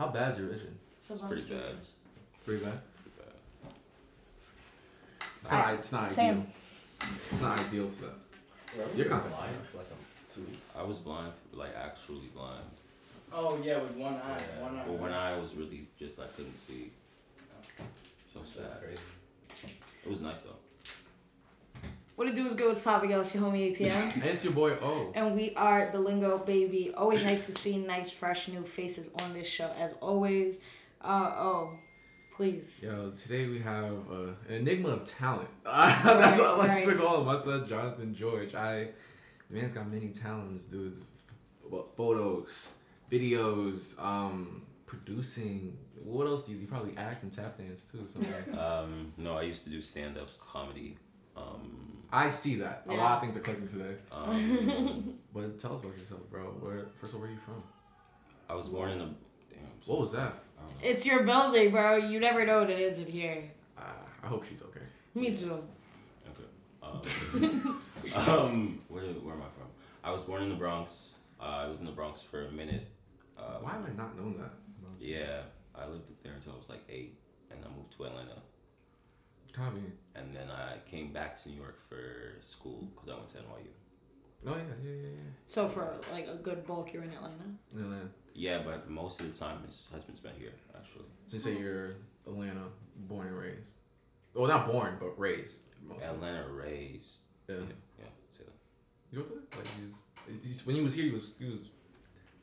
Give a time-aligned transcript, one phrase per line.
[0.00, 0.12] Nice.
[0.12, 0.12] Blind?
[0.12, 0.22] basically.
[0.22, 0.78] How bad is your vision?
[0.98, 1.74] So It's pretty bad.
[2.44, 2.78] Pretty bad.
[3.02, 3.72] Pretty bad.
[5.40, 5.66] It's not.
[5.66, 6.28] I- It's not same.
[6.30, 6.46] ideal.
[7.30, 7.90] It's not ideal.
[7.90, 8.06] So.
[8.76, 9.98] Bro, Your been contact's blind for like um,
[10.34, 10.76] two weeks.
[10.78, 12.64] I was blind, like actually blind.
[13.32, 14.62] Oh yeah, with one eye, Yeah.
[14.62, 14.84] one eye.
[14.86, 16.90] But when I was really just I couldn't see.
[18.32, 18.80] So That's sad.
[18.82, 19.74] crazy.
[20.04, 20.56] It was nice though.
[22.20, 22.72] What it do is good.
[22.72, 24.22] It's Papa Gal, it's your homie ATM.
[24.26, 25.10] It's your boy O.
[25.14, 26.92] And we are the Lingo Baby.
[26.94, 30.60] Always nice to see nice, fresh, new faces on this show, as always.
[31.00, 31.78] Uh, oh,
[32.36, 32.66] please.
[32.82, 35.48] Yo, today we have uh, an enigma of talent.
[35.64, 37.00] That's what I like Right, to right.
[37.00, 37.28] call him.
[37.30, 38.54] I said Jonathan George.
[38.54, 38.88] I,
[39.48, 40.98] the man's got many talents, dude.
[41.70, 42.74] Well, photos,
[43.10, 45.74] videos, um, producing.
[46.04, 46.58] What else do you?
[46.58, 48.04] You probably act and tap dance too.
[48.08, 48.58] Something.
[48.58, 50.98] Um, no, I used to do stand up comedy.
[51.34, 52.82] Um, I see that.
[52.88, 53.94] A lot of things are clicking today.
[54.12, 56.42] um, But tell us about yourself, bro.
[56.60, 57.62] Where first of all, where are you from?
[58.48, 59.04] I was born in a.
[59.04, 59.60] Damn.
[59.86, 60.32] What was that?
[60.58, 60.88] I don't know.
[60.90, 61.96] It's your building, bro.
[61.96, 63.44] You never know what it is in here.
[63.78, 63.82] Uh,
[64.22, 64.80] I hope she's okay.
[65.14, 65.62] Me too.
[66.30, 66.48] Okay.
[66.82, 67.00] Um,
[68.28, 69.68] um, where, where am I from?
[70.02, 71.10] I was born in the Bronx.
[71.40, 72.86] Uh, I lived in the Bronx for a minute.
[73.38, 74.50] Uh, Why have I not known that?
[74.98, 75.42] Yeah,
[75.74, 77.18] I lived there until I was like eight,
[77.50, 78.36] and I moved to Atlanta.
[79.52, 79.80] Copy.
[80.14, 83.70] And then I came back to New York for school because I went to NYU.
[84.46, 85.30] Oh yeah, yeah, yeah, yeah.
[85.46, 87.44] So for like a good bulk, you're in Atlanta.
[87.74, 88.08] In Atlanta.
[88.34, 91.04] Yeah, but most of the time his has been spent here actually.
[91.26, 92.66] So you say you're Atlanta,
[92.96, 93.78] born and raised.
[94.34, 95.64] Well, not born, but raised.
[95.86, 96.04] Mostly.
[96.04, 97.18] Atlanta raised.
[97.48, 97.56] Yeah.
[97.56, 97.62] Yeah,
[97.98, 98.04] yeah.
[98.30, 98.52] say that.
[99.12, 99.58] You know what?
[99.58, 101.70] Like he's, he's when he was here, he was he was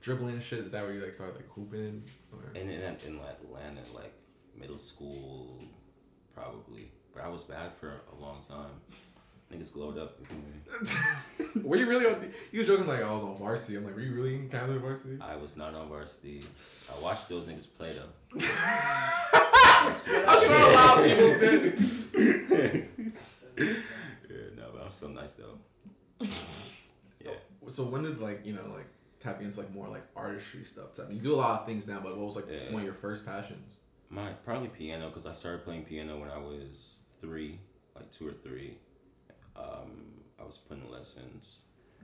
[0.02, 0.60] dribbling and shit.
[0.60, 2.04] Is that where you like started like hooping?
[2.32, 2.50] Or?
[2.56, 4.14] And in, in Atlanta, like
[4.56, 5.64] middle school,
[6.34, 6.92] probably.
[7.18, 8.70] But I was bad for a long time.
[9.52, 10.18] Niggas glowed up.
[10.20, 11.62] you feel me?
[11.68, 12.20] were you really on?
[12.20, 13.78] The, you were joking like oh, I was on varsity.
[13.78, 15.18] I'm like, were you really in Canada varsity?
[15.22, 16.42] I was not on varsity.
[16.96, 18.40] I watched those niggas play though.
[20.28, 23.14] I'm sure a lot of people did.
[23.58, 25.58] Yeah, no, but I'm still nice though.
[27.26, 27.32] Yeah.
[27.68, 28.88] So when did like you know like
[29.20, 30.98] tap into like more like artistry stuff?
[31.10, 32.72] Mean, you do a lot of things now, but what was like Yeah.
[32.72, 33.78] one of your first passions?
[34.10, 37.60] My probably piano because I started playing piano when I was three,
[37.96, 38.78] like two or three.
[39.56, 41.58] Um, I was putting lessons,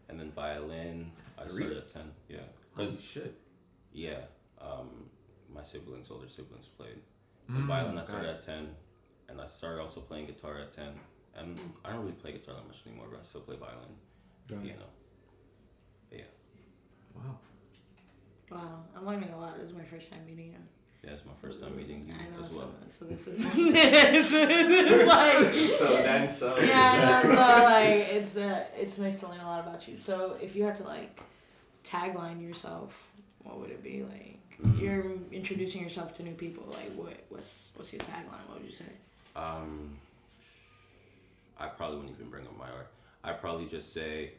[0.09, 1.11] and then violin.
[1.41, 2.11] I started at ten.
[2.29, 2.37] Yeah,
[2.75, 3.35] Holy because shit.
[3.93, 4.19] yeah,
[4.61, 4.89] um,
[5.53, 6.99] my siblings, older siblings played.
[7.51, 8.69] Mm, And violin I started at ten,
[9.29, 10.93] and I started also playing guitar at ten.
[11.35, 13.95] And I don't really play guitar that much anymore, but I still play violin,
[14.47, 14.63] Got it.
[14.63, 14.85] piano.
[17.15, 17.37] Wow.
[18.51, 19.57] Wow, I'm learning a lot.
[19.57, 20.57] This is my first time meeting you.
[21.03, 22.41] Yeah, it's my first time meeting you I know.
[22.45, 22.71] as well.
[22.87, 25.43] so this is this is like.
[25.77, 29.59] so then so yeah, no, so like it's uh, it's nice to learn a lot
[29.59, 29.97] about you.
[29.97, 31.19] So if you had to like
[31.83, 33.11] tagline yourself,
[33.43, 34.39] what would it be like?
[34.61, 34.79] Mhm.
[34.79, 36.63] You're introducing yourself to new people.
[36.69, 38.47] Like what what's what's your tagline?
[38.47, 38.85] What would you say?
[39.35, 39.97] Um,
[41.59, 42.87] I probably wouldn't even bring up my art.
[43.25, 44.33] I'd probably just say,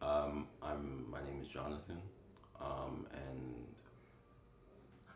[0.00, 1.08] um, I'm.
[1.08, 1.98] My name is Jonathan,
[2.60, 3.54] um, and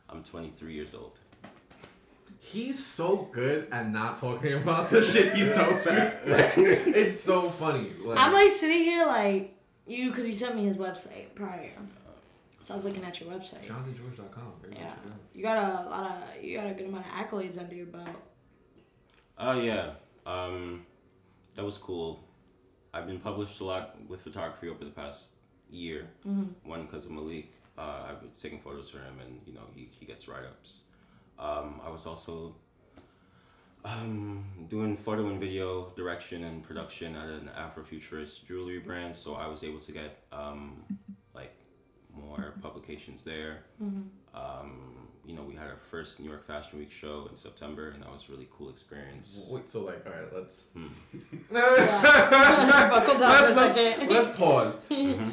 [0.08, 1.18] I'm 23 years old.
[2.38, 6.22] He's so good at not talking about the shit he's dope at.
[6.26, 7.90] it's so funny.
[8.04, 9.54] Like, I'm like sitting here like
[9.86, 11.72] you because you sent me his website prior.
[12.60, 13.64] So I was looking at your website.
[13.64, 14.52] JonathanGeorge.com.
[14.62, 14.76] baby.
[14.76, 15.18] Yeah, Check it out.
[15.34, 18.08] you got a lot of you got a good amount of accolades under your belt.
[19.38, 19.92] Oh yeah,
[20.24, 20.84] um,
[21.54, 22.24] that was cool.
[22.94, 25.30] I've been published a lot with photography over the past
[25.70, 26.08] year.
[26.26, 26.68] Mm-hmm.
[26.68, 27.52] One because of Malik.
[27.78, 30.78] Uh, I've been taking photos for him, and you know he, he gets write ups.
[31.38, 32.54] Um, I was also
[33.84, 39.46] um, doing photo and video direction and production at an Afrofuturist jewelry brand, so I
[39.46, 40.82] was able to get um,
[41.34, 41.54] like
[42.14, 43.64] more publications there.
[44.34, 48.02] Um, you know, we had our first New York Fashion Week show in September, and
[48.02, 49.46] that was a really cool experience.
[49.50, 50.68] Wait, so like, all right, let's.
[50.72, 50.86] Hmm.
[53.20, 54.84] Let's, let's, let's pause.
[54.90, 55.32] Mhm.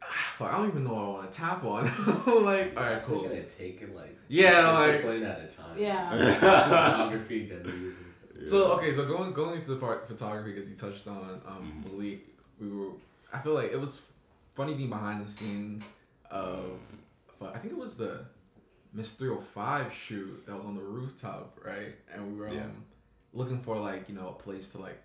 [0.36, 1.84] Fuck, I don't even know what I want to tap on.
[2.44, 3.22] like, all right, cool.
[3.22, 5.78] We're gonna take it like Yeah, like- discipline at a time.
[5.78, 6.34] Yeah.
[6.34, 8.04] Photography, then music.
[8.46, 11.92] So okay, so going going into the part photography because you touched on um, Mhm.
[11.92, 12.20] Malik,
[12.60, 12.90] we were.
[13.32, 14.06] I feel like it was
[14.54, 15.88] funny being behind the scenes
[16.30, 16.78] of.
[17.42, 18.24] I think it was the
[18.92, 21.94] Miss Three Hundred Five shoot that was on the rooftop, right?
[22.14, 22.62] And we were um, Yeah.
[23.32, 25.02] looking for like you know a place to like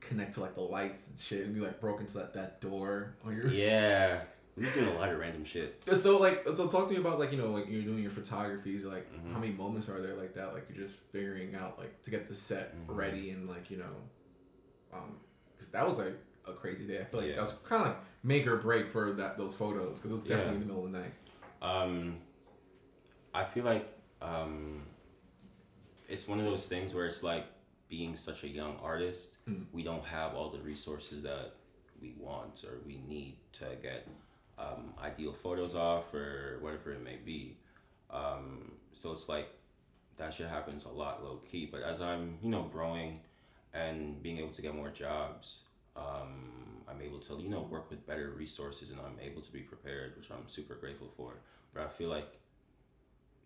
[0.00, 3.14] connect to like the lights and shit, and we like broke into that, that door
[3.24, 3.48] on your.
[3.48, 4.20] Yeah,
[4.56, 5.82] we was doing a lot of random shit.
[5.94, 8.84] So like, so talk to me about like you know like you're doing your photographies.
[8.84, 9.32] Like, Mhm.
[9.32, 10.52] how many moments are there like that?
[10.54, 12.96] Like you're just figuring out like to get the set Mhm.
[12.96, 13.96] ready and like you know,
[14.92, 15.16] um,
[15.52, 16.14] because that was like
[16.46, 17.00] a crazy day.
[17.00, 17.34] I feel like Yeah.
[17.36, 20.22] that was kind of like make or break for that those photos because it was
[20.24, 20.36] Yeah.
[20.36, 21.12] definitely in the middle of the night.
[21.62, 22.18] Um,
[23.34, 23.86] I feel like
[24.22, 24.82] um,
[26.08, 27.44] it's one of those things where it's like
[27.88, 29.66] being such a young artist, Mm.
[29.72, 31.52] we don't have all the resources that
[32.00, 34.06] we want or we need to get
[34.58, 37.56] um, ideal photos off or whatever it may be.
[38.10, 39.48] Um, so it's like
[40.16, 41.66] that shit happens a lot low key.
[41.70, 43.20] But as I'm, you know, growing
[43.74, 45.60] and being able to get more jobs,
[45.96, 49.60] um, I'm able to, you know, work with better resources and I'm able to be
[49.60, 51.34] prepared, which I'm super grateful for.
[51.74, 52.38] But I feel like,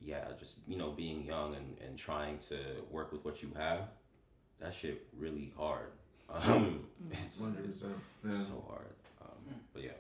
[0.01, 2.57] yeah, just, you know, being young and, and trying to
[2.91, 3.89] work with what you have,
[4.61, 5.91] that shit really hard.
[6.29, 7.95] Um, it's, Hundred percent.
[8.25, 8.87] Yeah, so hard.
[9.23, 9.91] Um, but yeah.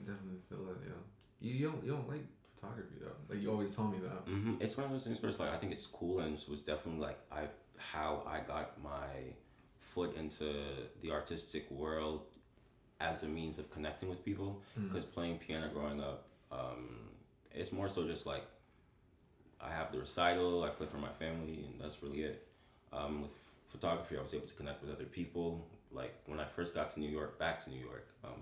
[0.00, 0.76] definitely feel that.
[0.86, 0.92] Yeah,
[1.40, 2.24] you, you don't you don't like
[2.54, 3.12] photography though.
[3.28, 4.30] Like you always tell me that.
[4.30, 6.48] hmm It's one of those things where it's like I think it's cool and it
[6.48, 7.42] was definitely like I
[7.76, 9.06] how I got my
[9.80, 10.52] foot into
[11.02, 12.22] the artistic world
[13.00, 14.88] as a means of connecting with people Mm.
[14.88, 16.88] because playing piano growing up um,
[17.52, 18.44] it's more so just like
[19.60, 22.46] I have the recital I play for my family and that's really it
[22.92, 23.30] um, with
[23.68, 27.00] photography I was able to connect with other people like when I first got to
[27.00, 28.40] New York back to New York um,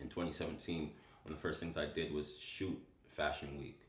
[0.00, 0.90] in 2017
[1.24, 2.78] one of the first things I did was shoot
[3.08, 3.80] Fashion Week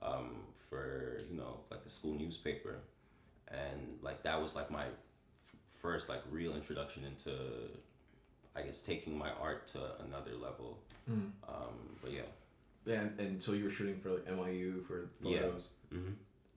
[0.00, 0.30] um,
[0.70, 2.76] for you know like the school newspaper,
[3.48, 7.30] and like that was like my f- first like real introduction into
[8.56, 10.78] I guess taking my art to another level.
[11.10, 11.30] Mm.
[11.46, 12.22] Um, but yeah,
[12.86, 15.40] Yeah, and, and so you were shooting for like NYU for Yeah.
[15.42, 15.68] photos.
[15.90, 16.10] hmm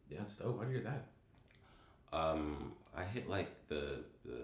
[0.10, 0.60] Yeah, that's dope.
[0.60, 1.08] How'd you get that?
[2.14, 4.42] Um, I hit like the the,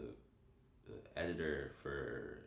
[0.88, 2.40] the editor for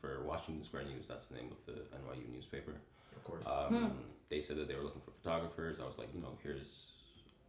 [0.00, 1.08] for Washington Square News.
[1.08, 2.74] That's the name of the NYU newspaper.
[3.16, 3.98] Of course, Um,
[4.28, 5.80] They said that they were looking for photographers.
[5.80, 6.88] I was like, you know, here's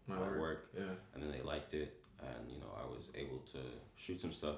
[0.07, 0.39] my my work.
[0.39, 0.69] work.
[0.77, 0.83] Yeah.
[1.13, 3.59] and then they liked it and you know i was able to
[3.95, 4.57] shoot some stuff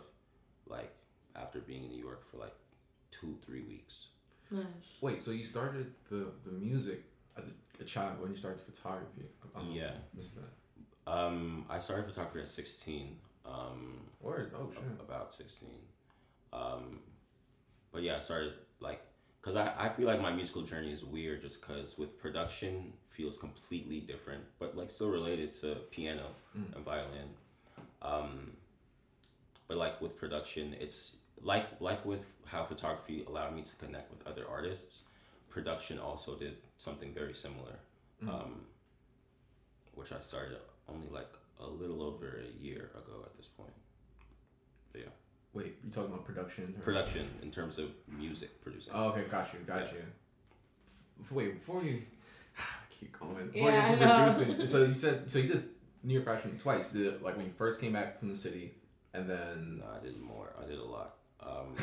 [0.65, 0.91] like
[1.35, 2.55] after being in new york for like
[3.11, 4.07] two three weeks
[4.49, 4.65] Nice.
[5.01, 7.03] Wait, so you started the the music
[7.37, 9.25] as a, a child when you started photography?
[9.55, 9.91] I don't Yeah.
[10.15, 10.51] missed that.
[11.15, 13.15] Um, i started photography at 16
[13.45, 14.51] um, Word.
[14.55, 14.83] Oh shit.
[15.07, 15.69] about 16
[16.53, 16.99] um,
[17.91, 19.01] but yeah i started like
[19.41, 23.37] because I, I feel like my musical journey is weird just because with production feels
[23.37, 26.27] completely different but like still related to piano
[26.57, 26.75] Mm.
[26.75, 27.29] and violin
[28.01, 28.51] um,
[29.67, 34.21] but like with production it's like like with how photography allowed me to connect with
[34.27, 35.03] other artists
[35.49, 37.75] production also did something very similar
[38.23, 38.29] Mm.
[38.29, 38.53] um,
[39.95, 40.57] which i started
[40.89, 41.29] only like
[41.59, 43.73] a little over a year ago at this point
[44.95, 45.03] Yeah.
[45.53, 46.63] Wait, you talking about production?
[46.65, 49.99] in terms- production in terms of music producing Oh, okay, got you, got you.
[51.21, 52.01] F- Wait, before you
[52.89, 54.25] keep going, before Yeah, you get know.
[54.33, 55.63] producing, so you said so you did
[56.03, 56.93] New York Fashion Week twice.
[56.93, 58.73] You did it like when you first came back from the city,
[59.13, 61.75] and then no i did more i did a lot um,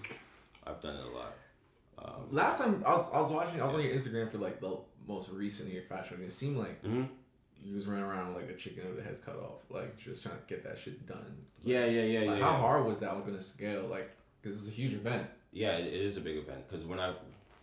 [0.66, 1.32] i've done it a lot
[1.98, 4.60] um, last time I was I was watching, I was on your Instagram for like
[4.60, 4.76] the
[5.08, 6.26] most recent New York Fashion Week.
[6.28, 7.08] It seemed like mhm.
[7.66, 10.36] You was running around like a chicken with the head's cut off, like just trying
[10.36, 11.36] to get that shit done.
[11.64, 12.58] yeah yeah yeah Like, yeah how yeah.
[12.58, 13.86] hard was that like on a scale?
[13.90, 15.26] Like, because it's a huge event.
[15.52, 17.14] Yeah, it it is a big event because when I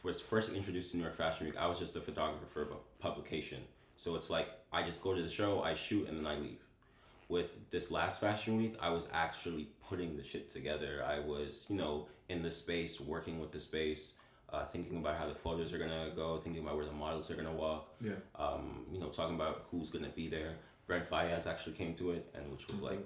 [0.04, 2.68] was first introduced to New York Fashion Week, I was just a photographer for a
[3.00, 3.60] publication.
[3.98, 6.60] So it's like I just go to the show, I shoot, and then I leave.
[7.30, 11.04] With this last Fashion Week, I was actually putting the shit together.
[11.08, 14.14] I was, you know, in the space, working with the space,
[14.54, 17.36] uh, thinking about how the photos are gonna go, thinking about where the models are
[17.36, 17.90] gonna walk.
[18.00, 18.12] Yeah.
[18.36, 20.56] Um, you know, talking about who's gonna be there.
[20.86, 23.04] Brent Faiyaz actually came to it, and which was like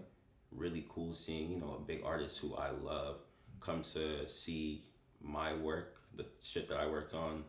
[0.51, 3.17] really cool seeing you know a big artist who I love
[3.61, 4.83] come to see
[5.21, 7.43] my work, the shit that I worked on,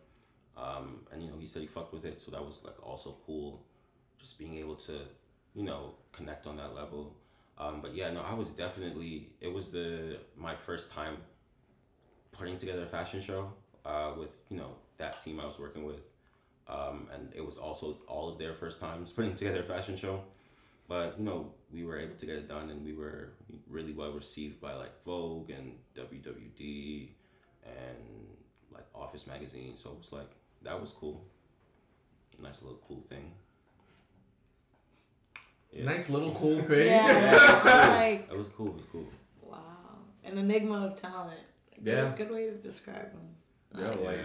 [0.57, 3.17] um, and you know he said he fucked with it, so that was like also
[3.27, 3.65] cool,
[4.19, 5.01] just being able to,
[5.55, 7.17] you know, connect on that level.
[7.59, 11.17] Um, but yeah, no, I was definitely it was the my first time
[12.31, 13.53] putting together a fashion show
[13.89, 16.03] uh, with you know that team I was working with,
[16.69, 20.23] um, and it was also all of their first times putting together a fashion show.
[20.89, 23.31] But you know, we were able to get it done, and we were
[23.69, 27.09] really well received by like Vogue and WWD
[27.65, 28.27] and
[28.73, 29.77] like Office magazine.
[29.77, 30.31] So it was like
[30.63, 31.25] that was cool.
[32.41, 33.33] Nice little cool thing.
[35.73, 35.85] Yeah.
[35.85, 36.87] Nice little cool thing.
[36.87, 37.91] Yeah.
[37.99, 38.69] like, It was cool.
[38.69, 39.09] It was cool.
[39.43, 39.59] wow.
[40.25, 41.41] An enigma of talent.
[41.83, 42.13] Yeah.
[42.17, 43.29] Good, good way to describe him.
[43.77, 44.21] Yeah, like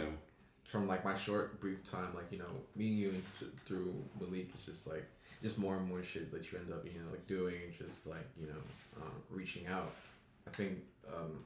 [0.63, 2.45] from like my short brief time, like you know,
[2.75, 5.05] meeting you and t- through Malik, it's just like
[5.41, 8.27] just more and more shit that you end up, you know, like doing, just like
[8.39, 9.91] you know, um, reaching out.
[10.47, 11.43] I think um,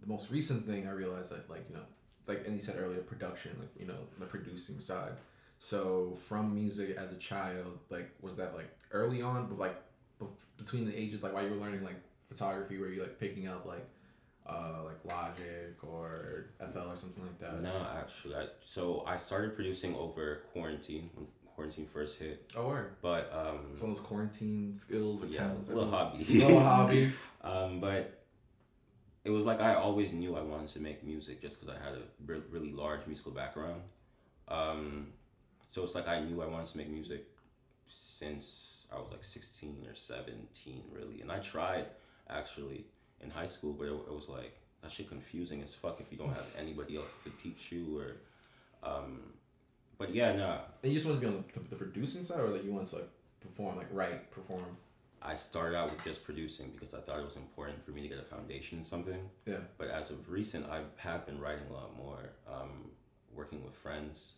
[0.00, 1.82] the most recent thing I realized that like you know,
[2.26, 5.12] like and you said earlier, production, like you know, the producing side.
[5.58, 9.76] So from music as a child, like was that like early on, but like
[10.56, 13.66] between the ages, like while you were learning like photography, were you like picking up
[13.66, 13.86] like
[14.46, 17.62] uh, like Logic or FL or something like that?
[17.62, 22.50] No, actually, I, so I started producing over quarantine when quarantine first hit.
[22.56, 22.96] Oh, word.
[23.00, 25.68] But um, It's one of those quarantine skills or yeah, talents.
[25.70, 26.24] little hobby.
[26.24, 27.12] little hobby.
[27.42, 28.24] Um, but
[29.24, 31.94] it was like I always knew I wanted to make music just because I had
[31.94, 33.80] a re- really large musical background.
[34.48, 35.08] Um,
[35.68, 37.24] so it's like I knew I wanted to make music
[37.86, 41.20] since I was like 16 or 17, really.
[41.20, 41.86] And I tried
[42.28, 42.84] actually
[43.24, 46.18] in high school, but it, it was like that shit confusing as fuck if you
[46.18, 48.16] don't have anybody else to teach you or.
[48.88, 49.20] Um,
[49.96, 50.58] but yeah, nah.
[50.82, 52.88] And you just want to be on the, the producing side, or like you want
[52.88, 53.08] to like
[53.40, 54.76] perform, like write, perform?
[55.22, 58.08] I started out with just producing because I thought it was important for me to
[58.08, 59.30] get a foundation in something.
[59.46, 59.58] Yeah.
[59.78, 62.90] But as of recent, I have been writing a lot more, um,
[63.34, 64.34] working with friends,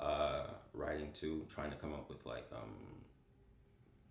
[0.00, 2.74] uh, writing too, trying to come up with like um,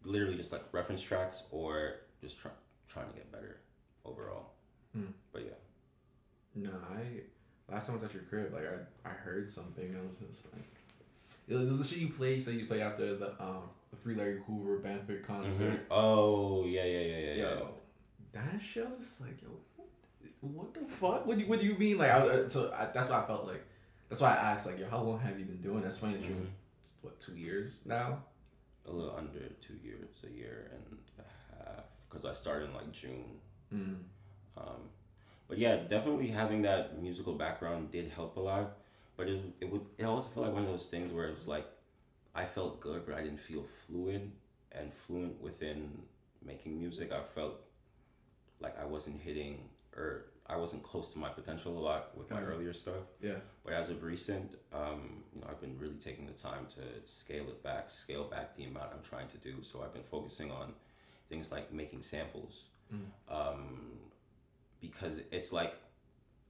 [0.06, 2.52] literally just like reference tracks or just try-
[2.88, 3.58] trying to get better
[4.06, 4.52] overall.
[4.94, 5.06] Hmm.
[5.32, 7.22] But yeah, No, I
[7.72, 9.96] last time I was at your crib, like I, I heard something.
[9.96, 10.64] I was just like,
[11.48, 12.44] it was the shit you played.
[12.44, 15.72] So you play after the um the Free Larry Hoover Benefit concert.
[15.74, 15.86] Mhm.
[15.92, 17.70] oh yeah, yeah, yeah, yeah, Yo,
[18.34, 18.42] yeah.
[18.42, 19.50] that show was like, yo,
[20.42, 21.26] what the fuck?
[21.26, 21.98] What do you, what do you mean?
[21.98, 23.64] Like, I, so I, that's why I felt like.
[24.10, 25.82] That's why I asked, like, yo, how long have you been doing?
[25.82, 26.46] That's funny that you, Mhm.
[27.02, 28.20] what, two years now?
[28.86, 32.92] A little under two years, a year and a half, because I started in like
[32.92, 33.40] June.
[33.74, 33.96] Mm.
[34.58, 34.90] Um,
[35.48, 38.78] but yeah, definitely having that musical background did help a lot.
[39.16, 41.48] But it it would it also felt like one of those things where it was
[41.48, 41.66] like
[42.36, 44.32] I felt good, but I didn't feel fluid
[44.72, 46.02] and fluent within
[46.44, 47.12] making music.
[47.14, 47.62] I felt
[48.60, 52.42] like I wasn't hitting or I wasn't close to my potential a lot with my
[52.42, 53.06] earlier stuff.
[53.22, 53.36] Yeah.
[53.64, 57.44] But as of recent, um, you know, I've been really taking the time to scale
[57.44, 59.62] it back, scale back the amount I'm trying to do.
[59.62, 60.74] So I've been focusing on
[61.30, 62.64] things like making samples,
[62.94, 63.34] Mm.
[63.34, 63.80] um,
[64.82, 65.76] because it's like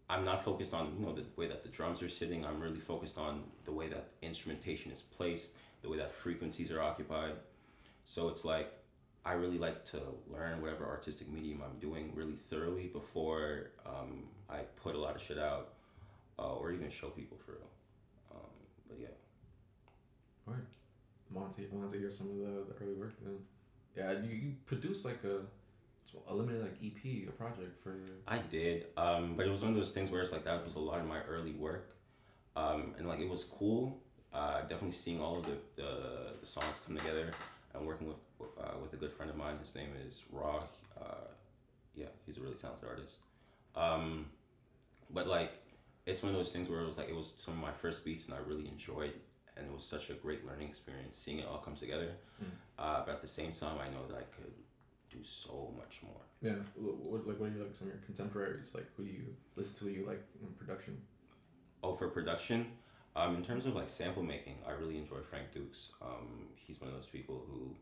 [0.10, 2.46] I'm not focused on you know the way that the drums are sitting.
[2.46, 6.82] I'm really focused on the way that instrumentation is placed, the way that frequencies are
[6.82, 7.34] occupied.
[8.06, 8.72] So it's like
[9.26, 14.60] I really like to learn whatever artistic medium I'm doing really thoroughly before um, I
[14.82, 15.70] put a lot of shit out
[16.38, 17.70] uh, or even show people for real.
[18.32, 18.50] Um,
[18.90, 19.08] but yeah,
[20.46, 20.58] Right.
[21.34, 23.38] I want to, I want to hear some of the, the early work then.
[23.96, 25.40] Yeah, you, you produced like a,
[26.28, 27.96] a limited like EP, a project for.
[28.28, 30.76] I did, um, but it was one of those things where it's like that was
[30.76, 31.96] a lot of my early work,
[32.56, 34.00] um, and like it was cool.
[34.34, 35.92] Uh, definitely seeing all of the, the,
[36.42, 37.32] the songs come together
[37.76, 39.58] and working with uh, with a good friend of mine.
[39.60, 40.64] His name is Raw.
[41.00, 41.28] Uh,
[41.96, 43.18] yeah, he's a really talented artist.
[43.76, 44.28] Um,
[45.12, 45.52] but like,
[46.06, 48.04] it's one of those things where it was like it was some of my first
[48.04, 49.14] beats, and I really enjoyed,
[49.56, 52.12] and it was such a great learning experience seeing it all come together.
[52.44, 52.48] Mm.
[52.80, 54.54] Uh, but at the same time, I know that I could
[55.14, 56.22] do so much more.
[56.42, 56.56] Yeah.
[56.76, 58.74] What, what like what are your like some of your contemporaries?
[58.74, 59.92] Like who do you listen to?
[59.94, 61.02] You like in production?
[61.84, 62.68] Oh, for production,
[63.16, 65.92] um, in terms of like sample making, I really enjoy Frank Dukes.
[66.02, 67.76] Um, he's one of those people who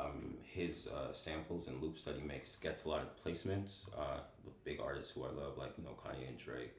[0.00, 4.20] um, his uh, samples and loops that he makes gets a lot of placements uh,
[4.44, 6.72] with big artists who I love, like you know Kanye and Drake.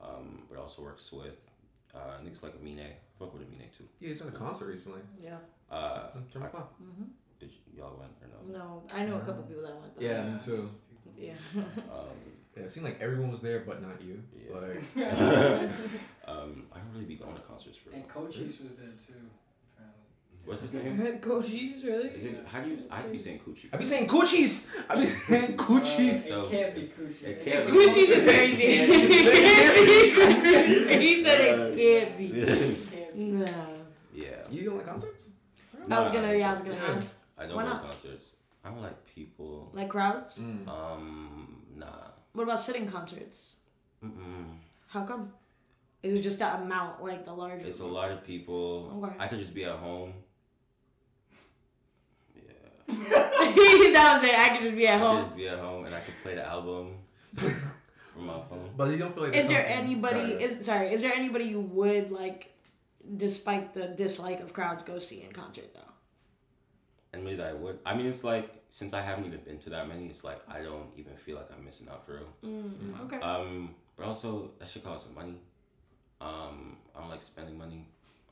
[0.00, 1.34] Um, but also works with
[1.94, 2.80] uh, niggas like Amine.
[2.80, 3.84] I fuck with Amine too.
[4.00, 5.00] Yeah, he's at a concert recently.
[5.22, 5.38] Yeah.
[5.70, 6.74] Uh, Turn I- up up.
[6.78, 7.04] hmm
[7.40, 8.58] did y- y'all went or no?
[8.58, 9.98] No, I know a couple people that went.
[9.98, 10.06] Though.
[10.06, 10.70] Yeah, me too.
[11.16, 11.32] Yeah.
[11.56, 11.62] Um,
[12.56, 14.20] Yeah, it seemed like everyone was there, but not you.
[14.36, 14.56] Yeah.
[14.56, 14.82] Like,
[16.26, 17.90] um, I don't really be going to concerts for.
[17.90, 19.14] And Cochise was there too,
[19.76, 20.44] apparently.
[20.44, 21.18] What's his name?
[21.20, 22.08] Cochise, really?
[22.10, 22.44] Is it?
[22.50, 22.78] How do you?
[22.90, 23.68] I'd be saying Coochie.
[23.72, 24.66] I'd be saying coochies.
[24.88, 26.14] I be saying coochies.
[26.14, 27.22] So- it can't be Coochie.
[27.22, 27.72] it can't be.
[27.72, 28.62] Cochise is crazy.
[28.64, 30.10] It can't be
[30.42, 30.98] crazy.
[30.98, 32.26] He said it can't be.
[32.40, 33.20] It can't be.
[33.22, 33.44] No.
[34.14, 34.26] Yeah.
[34.50, 35.24] You don't concerts?
[35.90, 36.94] I was gonna, yeah, I was gonna Yeah.
[36.96, 37.17] ask.
[37.38, 37.82] I don't Why go to not?
[37.90, 38.30] concerts.
[38.64, 39.70] I don't like people.
[39.72, 40.38] Like crowds?
[40.38, 40.66] Mm.
[40.68, 41.86] Um, nah.
[42.32, 43.50] What about sitting concerts?
[44.04, 44.56] Mm-mm.
[44.88, 45.32] How come?
[46.02, 47.66] Is it just that amount, like the larger?
[47.66, 49.00] It's a lot of people.
[49.02, 49.14] Okay.
[49.18, 50.12] I could just be at home.
[52.34, 52.52] Yeah.
[52.88, 54.38] that was it.
[54.38, 55.24] I could just be at I could home.
[55.24, 56.94] just be at home and I could play the album
[57.36, 58.70] from my phone.
[58.76, 60.20] But you don't feel like Is there's there something- anybody?
[60.34, 60.42] Right.
[60.42, 60.92] Is sorry.
[60.92, 62.52] Is there anybody you would like,
[63.16, 65.80] despite the dislike of crowds, go see in concert though?
[67.12, 67.78] And maybe that I would.
[67.86, 70.60] I mean, it's like since I haven't even been to that many, it's like I
[70.60, 72.28] don't even feel like I'm missing out for real.
[72.44, 73.20] Mm, okay.
[73.20, 75.36] Um, but also that should cost some money.
[76.20, 77.86] Um, I don't like spending money.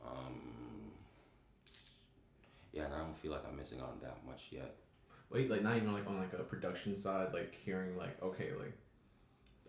[0.05, 0.57] Um,
[2.71, 4.75] yeah, and I don't feel like I'm missing out on that much yet.
[5.29, 8.73] Wait, like not even like on like a production side, like hearing like okay, like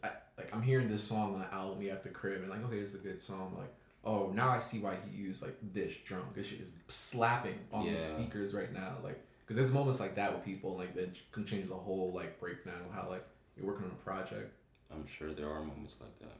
[0.04, 2.64] I like I'm hearing this song on the album we at the crib and like
[2.64, 3.56] okay, it's a good song.
[3.58, 3.74] Like
[4.04, 6.22] oh, now I see why he used like this drum.
[6.34, 8.96] This shit is slapping on the speakers right now.
[9.02, 12.38] Like because there's moments like that with people like that can change the whole like
[12.38, 13.24] breakdown of how like
[13.56, 14.52] you're working on a project.
[14.92, 16.36] I'm sure there are moments like that.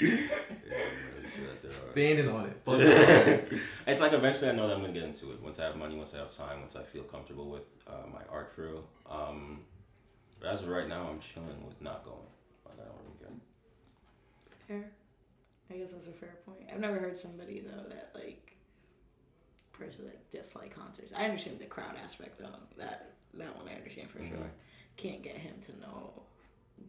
[0.00, 0.16] Yeah, I'm
[1.14, 1.74] really sure that there are.
[1.74, 2.56] Standing on it.
[3.86, 5.96] It's like eventually I know that I'm gonna get into it once I have money,
[5.96, 8.84] once I have time, once I feel comfortable with uh, my art real.
[9.08, 9.60] Um,
[10.40, 12.16] but as of right now, I'm chilling with not going.
[12.64, 13.28] Like I don't really care.
[14.66, 14.90] Fair.
[15.70, 16.68] I guess that's a fair point.
[16.72, 18.56] I've never heard somebody though that like
[19.72, 21.12] person like dislike concerts.
[21.16, 22.48] I understand the crowd aspect though.
[22.76, 24.28] That that one I understand for Mhm.
[24.30, 24.50] sure.
[24.96, 26.22] Can't get him to know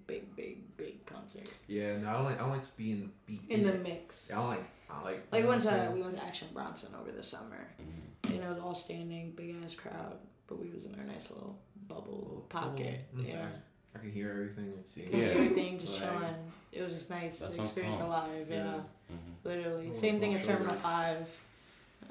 [0.07, 2.35] big, big, big concert Yeah, no, I don't like.
[2.35, 3.81] I don't like to be in be in the it.
[3.83, 4.27] mix.
[4.29, 4.65] Yeah, I don't like.
[4.89, 5.31] I like.
[5.31, 7.67] Like we went to we went to Action Bronson over the summer.
[7.81, 8.33] Mhm.
[8.33, 11.29] You know, it was all standing, big ass crowd, but we was in our nice
[11.31, 13.05] little bubble pocket.
[13.11, 13.49] bubble in yeah.
[13.95, 14.01] Back.
[14.01, 15.01] I can hear everything and see.
[15.03, 15.27] Could see Yeah.
[15.31, 16.51] everything just Like- chilling.
[16.71, 18.07] It was just nice to experience calm.
[18.07, 18.49] it live.
[18.49, 18.55] Yeah.
[18.65, 18.83] Yeah.
[19.15, 19.17] Mhm.
[19.45, 19.81] Literally.
[19.87, 20.81] Little Same thing at Terminal shoulders.
[20.83, 21.45] 5.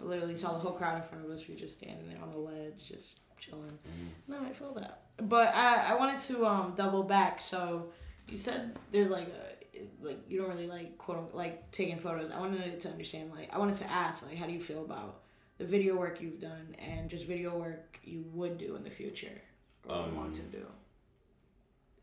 [0.00, 1.46] Literally saw the whole crowd in front of us.
[1.46, 3.78] We were just standing there on the ledge, just chilling.
[3.86, 4.08] Mhm.
[4.28, 5.02] No, I feel that.
[5.18, 7.40] But I, I wanted to um double back.
[7.40, 7.92] So
[8.28, 9.54] you said there's like a
[10.02, 12.30] like you don't really like quote unquote, like taking photos.
[12.30, 15.20] I wanted to understand like I wanted to ask like how do you feel about
[15.58, 19.40] the video work you've done and just video work you would do in the future
[19.88, 20.66] or would want to Um, do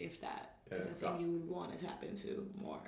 [0.04, 2.82] if that is Yeah, a thing you would want to tap into more.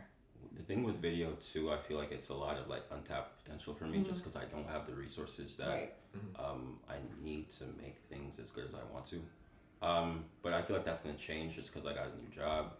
[0.55, 3.73] The thing with video too, I feel like it's a lot of like untapped potential
[3.73, 5.93] for me, just because I don't have the resources that Right.
[6.37, 9.21] um, I need to make things as good as I want to.
[9.81, 12.73] Um, but I feel like that's gonna change just because I got a new job.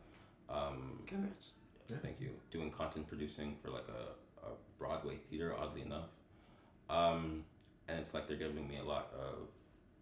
[0.50, 1.52] Um, Congrats.
[1.90, 1.98] Yeah.
[1.98, 2.30] Thank you.
[2.52, 6.10] Doing content producing for like a, a Broadway theater, oddly enough.
[6.90, 7.44] Um,
[7.88, 9.48] and it's like they're giving me a lot of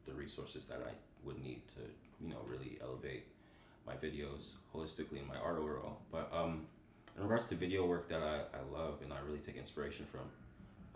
[0.06, 0.92] the resources that I
[1.24, 1.80] would need to,
[2.20, 3.28] you know, really elevate
[3.86, 5.98] my videos holistically in my art overall.
[6.12, 6.66] But um,
[7.18, 10.22] in regards to video work that I, I love and I really take inspiration from,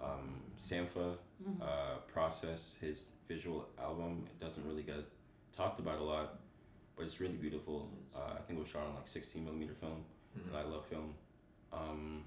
[0.03, 1.15] um, Sampha,
[1.61, 5.03] uh, Process, his visual album, it doesn't really get
[5.55, 6.39] talked about a lot,
[6.95, 7.89] but it's really beautiful.
[8.15, 10.03] Uh, I think it was shot on like 16 millimeter film,
[10.35, 11.13] and I love film.
[11.73, 12.23] Um,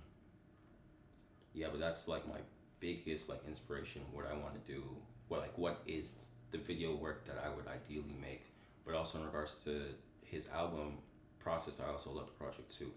[1.55, 2.41] yeah, but that's like my
[2.81, 4.03] biggest like inspiration.
[4.13, 4.83] What I want to do,
[5.29, 6.15] what like what is
[6.51, 8.45] the video work that I would ideally make,
[8.87, 9.83] but also in regards to
[10.31, 10.99] his album
[11.39, 12.91] process, I also love the project too.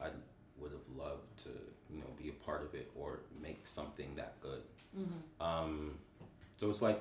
[0.00, 0.08] I
[0.58, 1.50] would have loved to
[1.90, 4.62] you know be a part of it or make something that good.
[5.40, 5.98] Um,
[6.56, 7.00] so it's like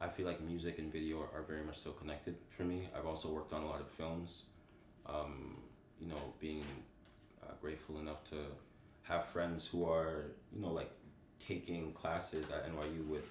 [0.00, 2.88] I feel like music and video are, are very much so connected for me.
[2.96, 4.42] I've also worked on a lot of films.
[5.06, 5.56] Um,
[6.00, 6.64] you know, being
[7.42, 8.36] uh, grateful enough to
[9.02, 10.90] have friends who are, you know, like
[11.44, 13.26] taking classes at NYU with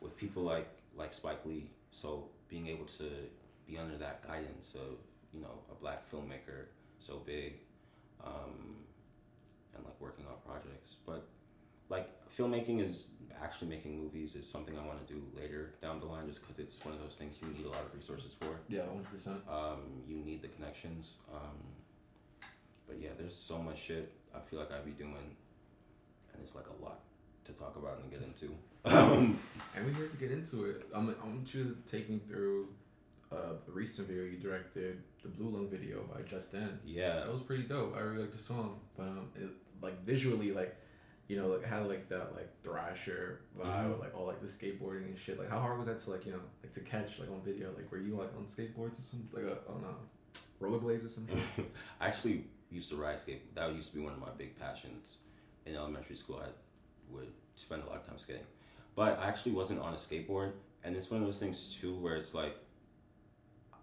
[0.00, 1.68] with people like like Spike Lee.
[1.92, 3.04] So being able to
[3.70, 4.98] be under that guidance of
[5.32, 6.66] you know a black filmmaker
[6.98, 7.54] so big,
[8.24, 8.76] um,
[9.74, 11.26] and like working on projects, but
[11.88, 13.08] like filmmaking is
[13.42, 16.58] actually making movies is something I want to do later down the line just because
[16.58, 18.60] it's one of those things you need a lot of resources for.
[18.68, 19.40] Yeah, one hundred percent.
[19.48, 21.14] Um, you need the connections.
[21.32, 21.58] Um,
[22.86, 25.36] but yeah, there's so much shit I feel like I'd be doing,
[26.32, 27.00] and it's like a lot
[27.44, 28.52] to talk about and get into.
[28.84, 29.38] Um,
[29.76, 30.86] And we have to get into it.
[30.92, 32.66] I'm, I want you to take me through
[33.32, 36.78] uh, the recent video you directed, the Blue Lung video by Justin.
[36.84, 37.94] yeah, That was pretty dope.
[37.96, 39.48] I really liked the song, but um, it,
[39.80, 40.76] like visually, like
[41.28, 43.90] you know, like had like that like thrasher vibe, Mhm.
[43.92, 45.38] with, like all like the skateboarding and shit.
[45.38, 47.68] Like how hard was that to like you know like to catch like on video?
[47.76, 51.40] Like were you like on skateboards or something like uh, on uh, rollerblades or something?
[52.00, 53.54] I actually used to ride skate.
[53.54, 55.18] That used to be one of my big passions.
[55.66, 56.48] In elementary school, I
[57.14, 58.42] would spend a lot of time skating.
[58.96, 60.52] But I actually wasn't on a skateboard.
[60.82, 62.56] And it's one of those things, too, where it's like,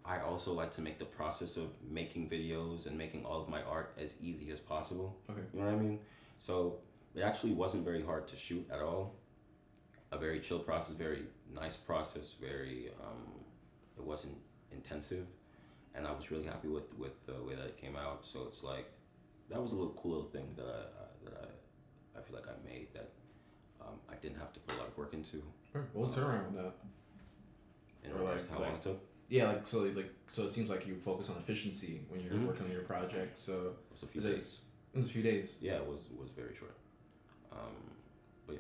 [0.08, 3.62] I also like to make the process of making videos and making all of my
[3.64, 5.18] art as easy as possible.
[5.30, 5.42] Okay.
[5.54, 6.00] You know what I mean?
[6.40, 6.78] So
[7.14, 9.16] it actually wasn't very hard to shoot at all.
[10.12, 13.24] A very chill process, very nice process, very, um,
[13.98, 14.38] it wasn't
[14.72, 15.28] intensive
[15.98, 18.26] and I was really happy with with the way that it came out.
[18.26, 18.90] So it's like
[19.50, 22.48] that was a little cool little thing that I uh, that I I feel like
[22.48, 23.10] I made that
[23.82, 25.42] um, I didn't have to put a lot of work into.
[25.74, 26.74] What was the turnaround on that?
[28.04, 30.88] In regards to how long it took, Yeah, like so like so it seems like
[30.88, 32.48] you focus on efficiency when you're Mhm.
[32.48, 33.38] working on your project.
[33.38, 34.60] So it was a few days.
[34.94, 35.58] it was a few days.
[35.62, 36.76] Yeah, it was it was very short.
[37.52, 37.76] Um,
[38.46, 38.56] but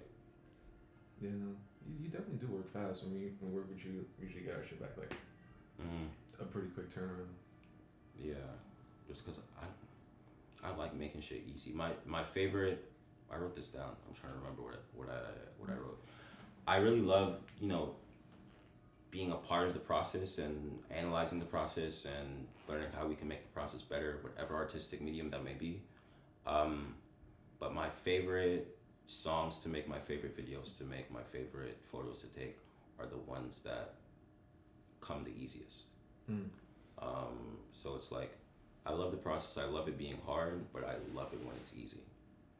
[1.21, 1.55] Yeah, Yeah, no,
[1.87, 3.03] you, you definitely do work fast.
[3.03, 5.13] When we when we work with you, we usually get our shit back like
[5.81, 6.09] mhm.
[6.39, 7.29] a pretty quick turnaround.
[8.19, 8.35] Yeah,
[9.07, 9.67] just because I
[10.67, 11.71] I like making shit easy.
[11.71, 12.91] My my favorite.
[13.29, 13.93] I wrote this down.
[14.07, 15.19] I'm trying to remember what I, what I
[15.59, 16.01] what I wrote.
[16.65, 17.95] I really love you know
[19.17, 23.27] being a part of the process and analyzing the process and learning how we can
[23.27, 25.81] make the process better, whatever artistic medium that may be.
[26.45, 26.93] Um,
[27.59, 28.77] but my favorite
[29.07, 32.59] songs to make, my favorite videos to make, my favorite photos to take
[32.99, 33.95] are the ones that
[35.01, 35.85] come the easiest.
[36.31, 36.49] Mm.
[37.01, 38.37] Um, so it's like,
[38.85, 39.57] I love the process.
[39.57, 42.03] I love it being hard, but I love it when it's easy.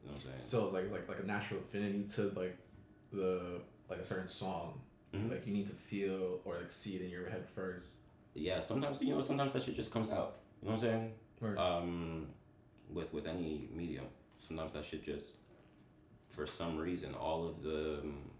[0.02, 0.38] You know what I'm saying?
[0.38, 2.56] So it's like like like a natural affinity to like
[3.12, 4.80] the like a certain song.
[5.14, 5.30] Mhm.
[5.30, 7.98] Like you need to feel or like see it in your head first.
[8.34, 10.36] yeah, sometimes you know, sometimes that shit just comes out.
[10.62, 11.14] You know what I'm saying?
[11.40, 12.28] Or Um,
[12.90, 14.06] with with any medium,
[14.38, 15.36] sometimes that shit just,
[16.30, 18.30] for some reason, all of the um,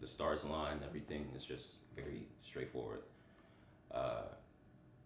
[0.00, 0.80] the stars align.
[0.84, 3.02] Everything is just very straightforward.
[3.90, 4.22] Uh,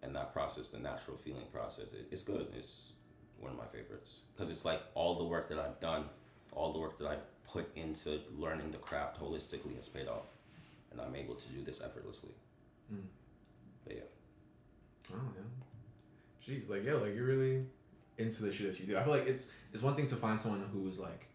[0.03, 2.47] and that process, the natural feeling process, it, it's good.
[2.57, 2.91] It's
[3.39, 6.05] one of my favorites because it's like all the work that I've done,
[6.53, 10.27] all the work that I've put into learning the craft holistically has paid off,
[10.93, 12.33] and I'm able to do this effortlessly.
[12.93, 13.07] Mm.
[13.85, 14.03] But yeah.
[15.15, 16.55] Oh yeah.
[16.55, 17.65] Jeez, like yo, like you're really
[18.19, 18.99] into the shit that you do.
[18.99, 21.27] I feel like it's it's one thing to find someone who's like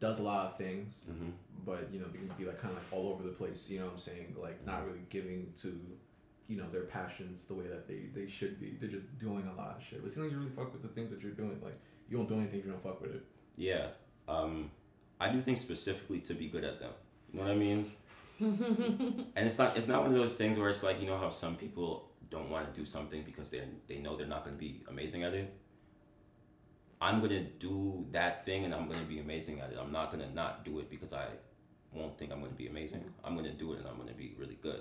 [0.00, 1.30] does a lot of things, hmm
[1.64, 3.70] but you know they can be like kind of like all over the place.
[3.70, 4.36] You know what I'm saying?
[4.38, 5.80] Like not really giving to,
[6.46, 8.76] you know, their passions the way that they they should be.
[8.78, 10.02] They're just doing a lot of shit.
[10.02, 11.58] But it seems like you really fuck with the things that you're doing.
[11.62, 13.24] Like you don't do anything if you don't fuck with it.
[13.56, 13.86] Yeah.
[14.28, 14.70] Um,
[15.20, 16.92] I do things specifically to be good at them.
[17.32, 17.90] You know what I mean?
[18.40, 21.30] And it's not it's not one of those things where it's like you know how
[21.30, 24.60] some people don't want to do something because they they know they're not going to
[24.60, 25.52] be amazing at it.
[27.00, 29.78] I'm gonna do that thing and I'm gonna be amazing at it.
[29.80, 31.26] I'm not gonna not do it because I
[31.92, 33.00] won't think I'm gonna be amazing.
[33.00, 33.26] Mm-hmm.
[33.26, 34.80] I'm gonna do it and I'm gonna be really good.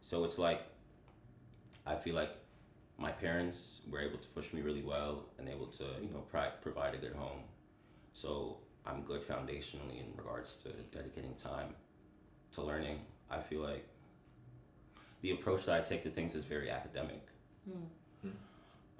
[0.00, 0.62] So it's like
[1.86, 2.30] I feel like
[2.98, 6.94] my parents were able to push me really well and able to you know provide
[6.94, 7.42] a good home.
[8.14, 11.74] So I'm good foundationally in regards to dedicating time
[12.54, 12.98] to learning.
[13.30, 13.86] I feel like
[15.22, 17.22] the approach that I take to things is very academic.
[17.64, 17.86] Hmm.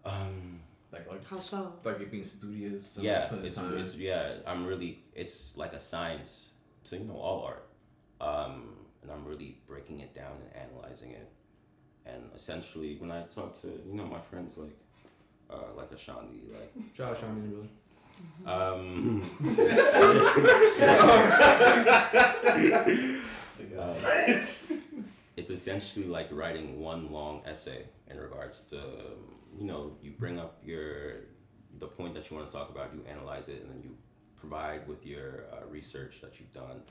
[0.05, 0.61] Um,
[0.93, 1.73] Like like How so?
[1.85, 2.97] like it being studious.
[2.97, 3.77] and, yeah, it's, time.
[3.79, 4.35] it's yeah.
[4.47, 6.53] I'm really it's like a science
[6.85, 7.67] to you know all art,
[8.21, 11.29] um, and I'm really breaking it down and analyzing it.
[12.07, 14.77] And essentially, when I talk to you know my friends like
[15.51, 17.69] uh, like Ashandi, like Shout out Sean really.
[18.47, 19.23] um,
[23.79, 23.95] uh,
[25.37, 28.77] it's essentially like writing one long essay in regards to
[29.59, 31.17] you know you bring up your
[31.79, 33.91] the point that you want to talk about you analyze it and then you
[34.45, 36.83] provide with your uh, research that you've done.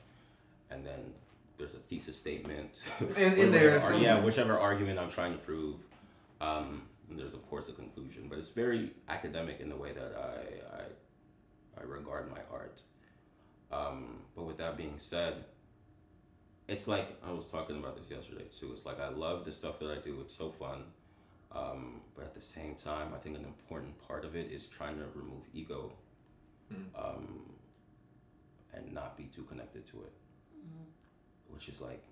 [0.70, 1.12] And then
[1.56, 2.80] there's a thesis statement.
[3.00, 5.76] And there, yeah whichever argument i'm trying to prove.
[6.40, 10.12] Um, and there's of course a conclusion but it's very academic in the way that
[10.16, 12.82] i i, I regard my art.
[13.72, 15.44] Um, but with that being said
[16.68, 18.70] it's like I was talking about this yesterday too.
[18.72, 20.18] It's like I love the stuff that I do.
[20.22, 20.84] It's so fun,
[21.52, 24.96] um, but at the same time, I think an important part of it is trying
[24.98, 25.92] to remove ego,
[26.72, 26.86] Mm.
[26.98, 27.50] um,
[28.72, 30.12] and not be too connected to it.
[31.48, 32.02] Which is like,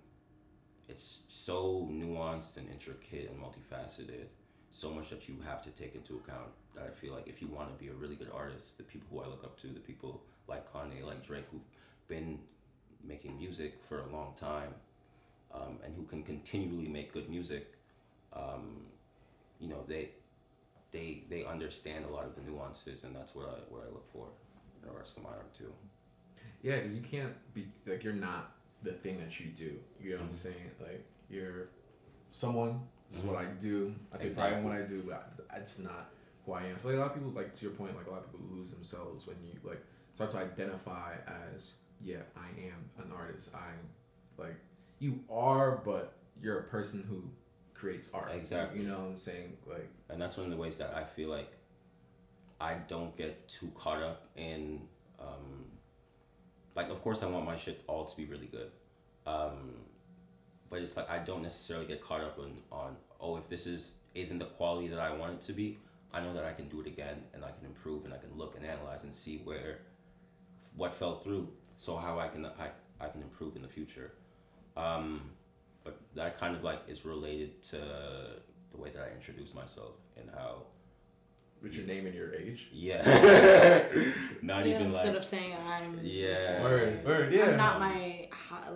[0.87, 4.27] it's so nuanced and intricate and multifaceted.
[4.71, 6.49] So much that you have to take into account.
[6.75, 9.07] That I feel like if you want to be a really good artist, the people
[9.11, 11.61] who I look up to, the people like Kanye, like Drake, who've
[12.07, 12.39] been
[13.07, 14.73] making music for a long time
[15.53, 17.73] um, and who can continually make good music
[18.33, 18.81] um,
[19.59, 20.09] you know they
[20.91, 24.07] they they understand a lot of the nuances and that's what I what I look
[24.11, 24.27] for
[24.81, 25.73] in the rest of my art too
[26.61, 28.51] Yeah, because you can't be like you're not
[28.83, 29.71] the thing that you do.
[30.01, 30.35] You know what I'm Mhm.
[30.35, 30.71] saying?
[30.79, 31.67] Like you're
[32.31, 32.87] someone.
[33.09, 33.93] This is what I do.
[34.11, 36.09] I take pride in what I do, but it's not
[36.45, 36.75] who I am.
[36.75, 38.31] I feel like a lot of people, like to your point, like a lot of
[38.31, 39.81] people lose themselves when you like
[40.13, 41.15] start to identify
[41.51, 43.49] as yeah, I am an artist.
[43.53, 44.55] I like
[44.99, 47.23] you are, but you're a person who
[47.73, 48.31] creates art.
[48.35, 48.81] Exactly.
[48.81, 49.57] You know what I'm saying?
[49.67, 51.51] Like and that's one of the ways that I feel like
[52.61, 54.81] I don't get too caught up in
[55.19, 55.65] um,
[56.75, 58.71] like of course I want my shit all to be really good
[59.25, 59.73] um,
[60.69, 63.93] but it's like I don't necessarily get caught up in on oh if this is
[64.15, 65.79] isn't the quality that I want it to be
[66.13, 68.37] I know that I can do it again and I can improve and I can
[68.37, 69.79] look and analyze and see where
[70.75, 71.49] what fell through
[71.83, 72.69] so how I can I,
[73.05, 74.09] I can improve in the future
[74.77, 75.05] um,
[75.83, 77.77] but that kind of like is related to
[78.71, 80.53] the way that I introduce myself and how
[81.61, 82.67] with your name and your age.
[82.73, 83.01] yeah
[84.41, 86.61] not Yeah, even instead like of saying I'm this, Yeah.
[86.61, 87.45] Word, word, yeah.
[87.51, 88.27] I'm not my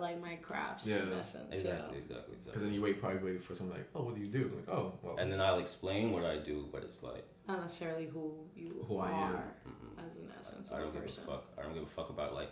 [0.04, 1.18] like my crafts in Yeah.
[1.18, 1.54] essence.
[1.56, 4.32] exactly exactly Because then you wait probably wait for something like, oh, what do you
[4.40, 4.44] do?
[4.56, 8.06] Like, oh, well, and then I'll explain what I do but it's like Not necessarily
[8.14, 8.24] who
[8.56, 9.36] you Who I am.
[10.06, 12.10] as an essence I of don't a give a fuck I don't give a fuck
[12.16, 12.50] about like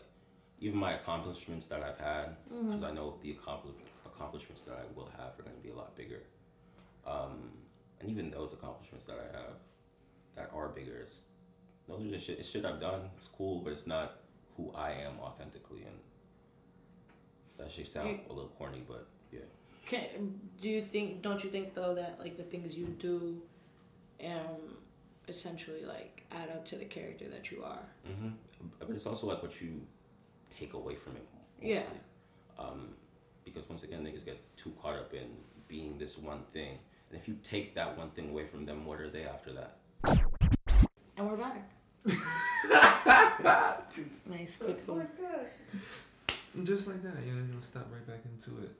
[0.60, 2.66] even my accomplishments that I've had Mm-hmm.
[2.68, 3.72] because I know the accompli-
[4.06, 6.22] accomplishments that I will have are going to be a lot bigger.
[7.06, 7.50] Um,
[8.00, 9.54] and even those accomplishments that I have
[10.36, 11.20] that are bigger, it's,
[11.88, 13.02] those are just shit, it's shit I've done.
[13.18, 14.16] It's cool, but it's not
[14.56, 15.82] who I am authentically.
[15.82, 15.96] And
[17.58, 19.40] that shit sound You- a little corny, but yeah.
[19.86, 21.22] Can, do you think?
[21.22, 23.40] Don't you think though that like the things you do
[24.24, 24.76] um,
[25.28, 27.86] essentially like add up to the character that you are.
[28.08, 28.28] Mm-hmm.
[28.80, 29.80] But it's also like what you
[30.58, 31.26] take away from it.
[31.60, 31.82] Yeah.
[32.58, 32.88] Um,
[33.44, 35.28] because once again, niggas get too caught up in
[35.68, 36.78] being this one thing,
[37.10, 39.76] and if you take that one thing away from them, what are they after that?
[41.16, 41.68] And we're back.
[44.26, 45.08] nice, quick one.
[46.54, 48.70] And just like that, you know, you'll step right back into it.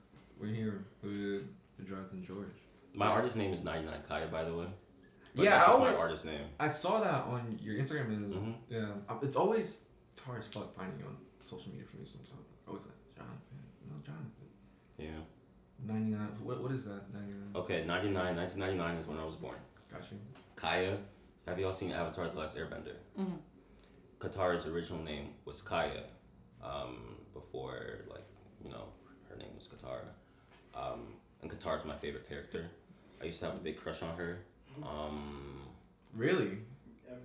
[0.40, 1.44] We're here with
[1.86, 2.48] Jonathan George.
[2.94, 4.66] My artist name is 99 Kaya, by the way.
[5.34, 6.40] But Yeah, that's I just always, my artist name.
[6.58, 8.12] I saw that on your Instagram.
[8.12, 8.54] Is Mhm.
[8.70, 9.84] yeah, um, it's always
[10.24, 12.04] hard as fuck finding you on social media for me.
[12.06, 14.48] Sometimes always like Jonathan, no Jonathan.
[14.98, 15.22] Yeah.
[15.86, 16.28] Ninety nine.
[16.42, 17.12] What what is that?
[17.12, 17.50] Ninety nine.
[17.54, 19.56] Okay, 99, 1999 is when I was born.
[19.92, 20.14] Gotcha.
[20.56, 20.98] Kaya.
[21.46, 22.94] Have you all seen Avatar: The Last Airbender?
[23.18, 23.38] Mhm.
[24.18, 26.04] Katara's original name was Kaya,
[26.62, 28.24] um, before like
[28.64, 28.86] you know
[29.28, 30.08] her name was Katara,
[30.74, 32.68] um, and Katara's my favorite character.
[33.20, 34.38] I used to have a big crush on her.
[34.82, 35.60] Um,
[36.14, 36.58] Really?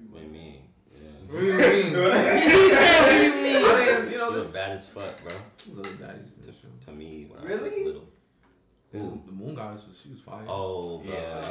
[0.10, 0.62] what do you mean?
[0.96, 1.10] Yeah.
[1.30, 1.94] What do you mean?
[2.04, 3.64] what do you mean?
[3.64, 4.62] I mean, you know She was this.
[4.62, 5.34] bad as fuck, bro.
[5.68, 6.68] Those other baddies in the show.
[6.86, 7.70] To me, when I Really?
[7.84, 8.08] was little.
[8.94, 10.44] Yeah, the moon goddess was she was fire.
[10.50, 11.14] Oh, bro.
[11.14, 11.42] Yeah.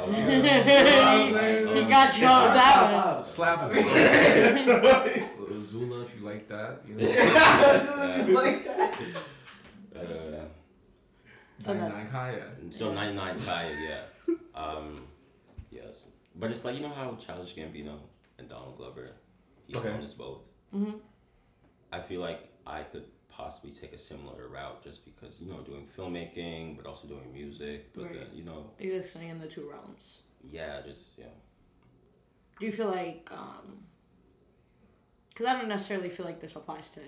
[1.73, 3.23] he got you on that one.
[3.23, 3.83] Slap him.
[5.39, 7.05] Little Zula, if you like that, you know.
[8.39, 8.93] like that.
[9.95, 10.45] Uh,
[11.59, 12.43] So that- 99 Kaya.
[12.69, 14.35] So 99 Kaya, yeah.
[14.53, 15.01] Um,
[15.71, 16.05] yes.
[16.35, 17.97] But it's like, you know how Childish Gambino
[18.37, 19.05] and Donald Glover,
[19.79, 20.07] Okay.
[20.17, 20.41] both.
[20.73, 20.99] Mhm.
[21.91, 25.87] I feel like I could possibly take a similar route just because, you know, doing
[25.97, 27.93] filmmaking, but also doing music.
[27.93, 28.13] But Right.
[28.13, 30.19] then, you know, You're listening in the two realms.
[30.49, 31.25] yeah, just, yeah.
[32.59, 33.87] Do you feel like, um,
[35.29, 37.01] because I don't necessarily feel like this applies to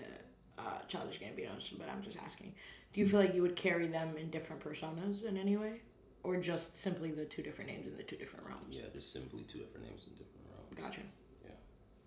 [0.58, 2.56] uh, Childish Gambino's, but I'm just asking.
[2.94, 5.82] Do you feel like you would carry them in different personas in any way?
[6.24, 8.68] Or just simply the two different names in the two different realms?
[8.70, 10.74] Yeah, just simply two different names in different realms.
[10.80, 11.02] Gotcha.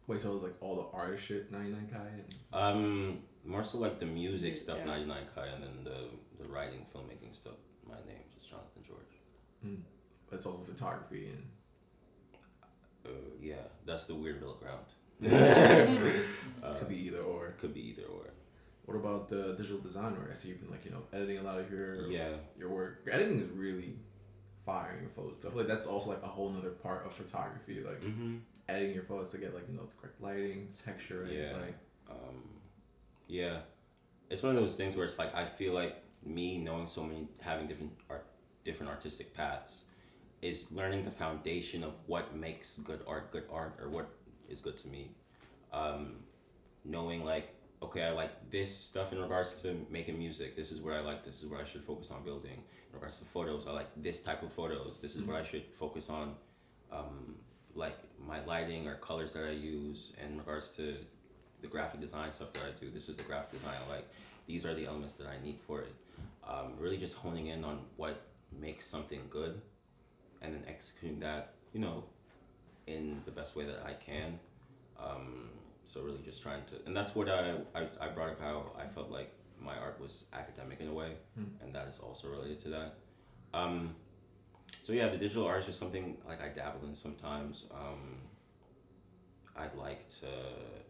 [0.07, 2.03] Wait, so it was like all the artist shit, 99 Kaya?
[2.13, 2.35] And...
[2.53, 4.61] Um, more so like the music Yeah.
[4.61, 7.55] stuff, 99 Kaya, and then the, the writing, filmmaking stuff.
[7.89, 9.81] My name is Jonathan George.
[10.29, 11.43] But it's also photography and.
[13.05, 14.85] Uh, yeah, that's the weird middle ground.
[16.63, 17.55] Uh, Could be either or.
[17.61, 18.31] Could be either or.
[18.87, 20.29] What about the digital design work?
[20.31, 22.31] I see you've been like, you know, editing a lot of your Yeah.
[22.59, 23.03] your work.
[23.05, 23.95] Your editing is really
[24.65, 25.45] firing photos.
[25.45, 28.37] I feel like that's also like a whole nother part of photography, like Mm-hmm.
[28.69, 31.53] Editing your photos to get like, you know, the correct lighting, texture, and Yeah.
[31.53, 31.75] like
[32.09, 32.43] Um,
[33.27, 33.59] yeah,
[34.31, 37.29] it's one of those things where it's like I feel like me knowing so many,
[37.41, 38.27] having different art,
[38.65, 39.85] different artistic paths,
[40.43, 44.09] is learning the foundation of what makes good art good art or what
[44.49, 45.11] is good to me.
[45.73, 46.17] Um,
[46.85, 50.57] knowing like okay, I like this stuff in regards to making music.
[50.57, 51.25] This is where I like.
[51.25, 52.53] This is where I should focus on building.
[52.89, 55.01] In regards to photos, I like this type of photos.
[55.01, 56.35] This is where I should focus on,
[56.91, 57.37] um,
[57.75, 60.13] like my lighting or colors that I use.
[60.25, 60.97] In regards to
[61.61, 64.09] the graphic design stuff that I do, this is the graphic design I like.
[64.47, 65.95] These are the elements that I need for it.
[66.47, 68.23] Um, really just honing in on what
[68.61, 69.61] makes something good,
[70.41, 72.05] and then executing that, you know,
[72.87, 74.39] in the best way that I can.
[74.99, 75.51] Um,
[75.85, 78.87] so really just trying to, and that's what I, I, I brought up how I
[78.87, 81.13] felt like my art was academic in a way,
[81.63, 82.95] and that is also related to that.
[83.53, 83.95] Um,
[84.87, 87.65] so yeah, the digital art is just something like I dabble in sometimes.
[87.73, 88.19] Um,
[89.57, 90.29] I'd like to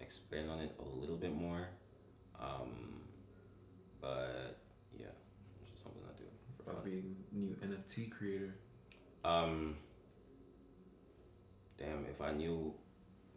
[0.03, 1.67] expand on it a little bit more,
[2.39, 3.01] um,
[4.03, 4.59] but
[4.99, 5.07] yeah,
[5.63, 6.25] it's just something I do.
[6.63, 6.91] for about fun.
[6.91, 8.55] being new NFT creator.
[9.25, 9.77] Um,
[11.79, 12.75] damn, if I knew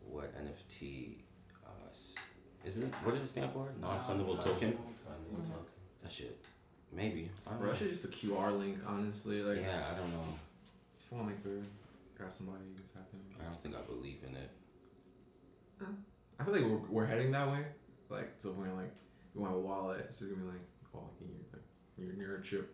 [0.10, 1.20] what NFT
[1.66, 2.16] uh, s-
[2.66, 3.70] is it, what does it stand for?
[3.80, 4.78] Non-fundable token.
[6.04, 6.38] That shit,
[6.92, 7.30] maybe.
[7.48, 7.74] I don't Bro, know.
[7.74, 9.42] that shit just a QR link, honestly.
[9.42, 10.26] Like, yeah, I don't know.
[11.10, 11.66] If you want to make bread,
[12.16, 13.20] grab somebody, you can tap in.
[13.42, 14.52] I don't think I believe in it.
[16.40, 17.66] I feel like we're, we're heading that way.
[18.10, 18.94] Like, to the point, like,
[19.34, 20.62] you want a wallet, it's just gonna be like,
[20.96, 22.70] oh, in your, like, your neuro chip.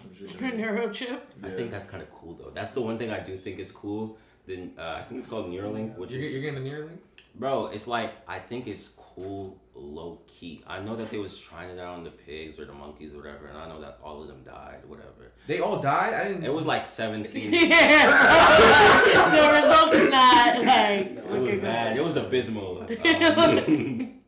[0.00, 0.92] some shit in Your it.
[0.92, 1.20] neurochip.
[1.42, 2.50] I think that's kind of cool though.
[2.50, 4.16] That's the one thing I do think is cool.
[4.46, 6.98] Then uh, I think it's called Neuralink, which You're, is you're getting a Neuralink?
[7.34, 10.62] Bro, it's like I think it's cool low key.
[10.66, 13.18] I know that they was trying it out on the pigs or the monkeys or
[13.18, 15.32] whatever, and I know that all of them died, whatever.
[15.46, 16.14] They all died?
[16.14, 16.44] I didn't.
[16.44, 17.52] It was like seventeen.
[17.70, 19.30] yeah.
[19.34, 21.96] the results are not like It was bad.
[21.96, 22.86] It was abysmal.
[23.04, 24.18] Um,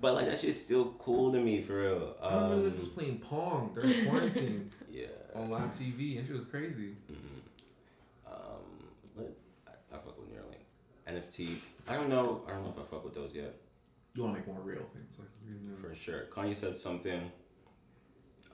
[0.00, 2.14] but like that shit's still cool to me for real.
[2.22, 5.06] I remember Um, just playing Pong during quarantine yeah.
[5.34, 6.94] on live TV, and shit was crazy.
[7.10, 7.40] Mhm.
[8.26, 8.62] Um,
[9.16, 9.34] but
[9.66, 10.62] I, I fuck with Neuralink.
[11.12, 11.58] NFT.
[11.90, 12.42] I don't know.
[12.46, 13.56] I don't know if I fuck with those yet.
[14.16, 15.76] You want to make more real things, like real new.
[15.76, 16.24] For sure.
[16.32, 17.30] Kanye said something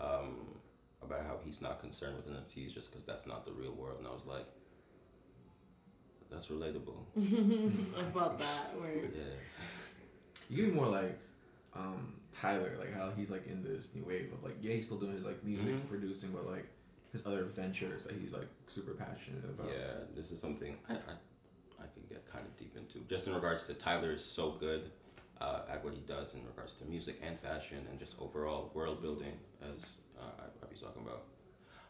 [0.01, 0.59] um,
[1.03, 3.98] about how he's not concerned with NFTs just because that's not the real world.
[3.98, 4.46] And I was like,
[6.31, 6.96] that's relatable.
[7.16, 8.75] I felt that.
[8.81, 9.35] Where Yeah.
[10.51, 11.18] You give me more like
[11.75, 14.98] um, Tyler, like how he's like in this new wave of like yeah he's still
[14.98, 15.88] doing his like music and Mhm.
[15.88, 16.66] producing, but like
[17.12, 19.68] his other ventures that he's like super passionate about.
[19.70, 20.96] Yeah, this is something I, I,
[21.79, 22.98] I could get kind of deep into.
[23.09, 24.90] Just in regards to Tyler is so good
[25.43, 29.03] uh, at what he does in regards to music and fashion and just overall world
[29.03, 31.23] building, as uh, I, I'll be talking about.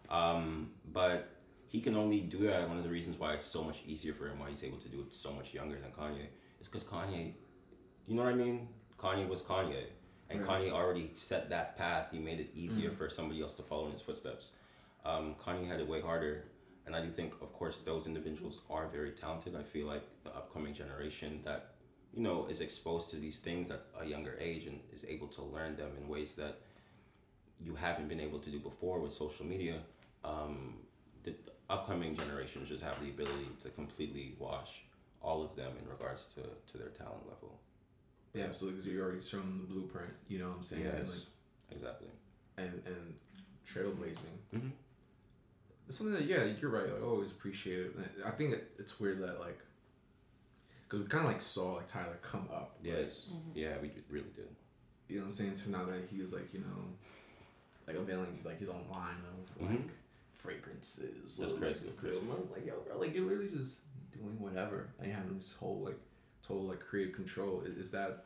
[0.08, 1.28] Um, but
[1.68, 2.68] he can only do that.
[2.68, 4.88] One of the reasons why it's so much easier for him, why he's able to
[4.88, 6.26] do it so much younger than Kanye,
[6.60, 7.32] is because Kanye,
[8.06, 8.68] you know what I mean?
[8.98, 9.84] Kanye was Kanye.
[10.30, 10.62] And Right.
[10.64, 12.08] Kanye already set that path.
[12.10, 14.52] He made it easier for somebody else to follow in his footsteps.
[15.04, 16.44] Um, Kanye had it way harder.
[16.86, 19.54] And I do think, of course, those individuals are very talented.
[19.56, 21.74] I feel like the upcoming generation that,
[22.14, 25.42] you know, is exposed to these things at a younger age and is able to
[25.42, 26.58] learn them in ways that
[27.60, 29.78] you haven't been able to do before with social media.
[30.24, 30.74] Um,
[31.24, 31.34] the
[31.70, 34.82] upcoming generations just have the ability to completely wash
[35.22, 37.58] all of them in regards to, to their talent level.
[38.34, 38.78] Yeah, absolutely.
[38.80, 40.10] Because you're already showing the blueprint.
[40.28, 40.86] You know what I'm saying?
[40.86, 41.08] And Yes.
[41.10, 41.18] like
[41.70, 42.08] Exactly.
[42.58, 43.14] and and
[43.66, 44.36] trailblazing.
[44.54, 44.72] Mhm.
[45.86, 46.88] It's something that yeah, you're right.
[46.88, 47.96] I always appreciate it.
[48.24, 49.58] I think it, it's weird that like,
[50.92, 52.76] because we kind of like saw like Tyler come up.
[52.84, 52.92] right?
[52.98, 53.30] Yes.
[53.54, 54.48] Yeah, we really did.
[55.08, 55.56] You know what I'm saying?
[55.56, 56.84] So now that he's like you know,
[57.86, 59.88] like unveiling he's like his own line of like Mhm.
[60.34, 61.38] fragrances.
[61.38, 61.80] That's or, crazy.
[61.86, 62.30] Like, film.
[62.30, 63.78] I'm like yo, bro, like you're literally just
[64.12, 65.98] doing whatever and you have this whole like
[66.46, 67.62] total like creative control.
[67.62, 68.24] Is, is that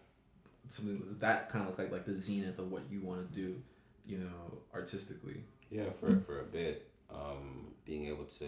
[0.67, 0.99] something?
[0.99, 3.63] Does that kind of look like like the zenith of what you want to do?
[4.07, 5.45] You know, artistically.
[5.71, 8.47] Yeah, for, for a bit, um, being able to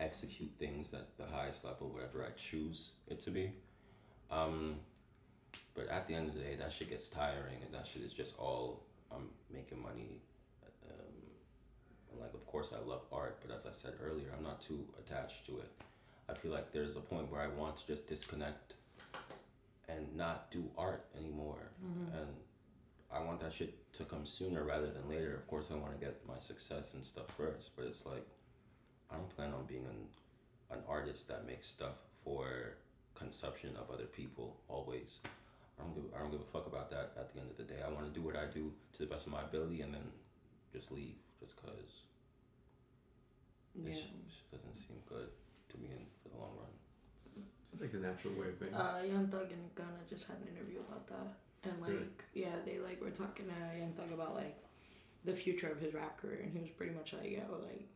[0.00, 3.52] execute things at the highest level, wherever I choose it to be.
[4.30, 4.76] Um,
[5.74, 8.12] but at the end of the day, that shit gets tiring, and that shit is
[8.12, 10.20] just all I'm making money.
[10.88, 14.84] Um, like, of course, I love art, but as I said earlier, I'm not too
[14.98, 15.70] attached to it.
[16.28, 18.74] I feel like there's a point where I want to just disconnect
[19.88, 21.70] and not do art anymore,
[22.18, 22.28] and
[23.12, 25.34] I want that shit to come sooner rather than later.
[25.34, 28.26] Of course, I want to get my success and stuff first, but it's like
[29.14, 32.74] I don't plan on being an, an artist that makes stuff for
[33.14, 35.18] consumption of other people always.
[35.78, 37.12] I don't give I don't give a fuck about that.
[37.16, 39.06] At the end of the day, I want to do what I do to the
[39.06, 40.06] best of my ability, and then
[40.72, 42.02] just leave just cause
[43.74, 43.94] yeah.
[43.94, 44.02] this
[44.50, 45.28] doesn't seem good
[45.70, 46.74] to me in for the long run.
[47.16, 48.74] Sounds like the natural way of things.
[48.74, 52.06] Uh, Young Thug and Gunna just had an interview about that, and like, Really?
[52.34, 54.56] yeah, they like were talking to Young Thug about like
[55.24, 57.88] the future of his rap career, and he was pretty much like, yo, like,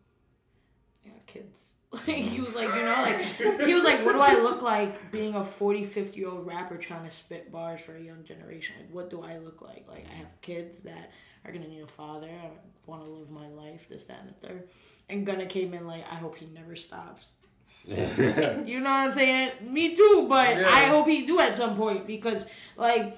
[1.05, 1.65] yeah, kids.
[1.91, 5.11] Like he was like, you know, like he was like, what do I look like
[5.11, 8.75] being a 40, 50 year old rapper trying to spit bars for a young generation?
[8.79, 9.87] Like, what do I look like?
[9.89, 11.11] Like, I have kids that
[11.47, 12.29] are gonna need a father.
[12.29, 12.51] I
[12.85, 14.69] want to live my life, this, that, and the third.
[15.09, 17.29] And Gunna came in like, I hope he never stops.
[17.87, 19.53] You know what I'm saying?
[19.63, 20.69] Me too, but Yeah.
[20.69, 22.45] I hope he do at some point because,
[22.77, 23.17] like,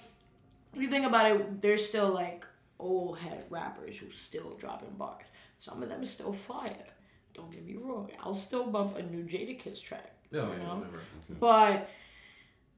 [0.75, 2.47] if you think about it, there's still like
[2.79, 5.25] old head rappers who still dropping bars.
[5.59, 6.87] Some of them is still fire.
[7.35, 8.11] Don't get me wrong.
[8.23, 10.13] I'll still bump a new Jadakiss track.
[10.31, 10.79] no, you yeah, know?
[10.79, 11.01] never.
[11.39, 11.89] But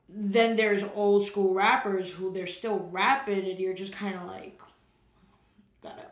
[0.09, 4.61] then there's old school rappers who they're still rapping, and you're just kind of like,
[5.83, 6.07] gotta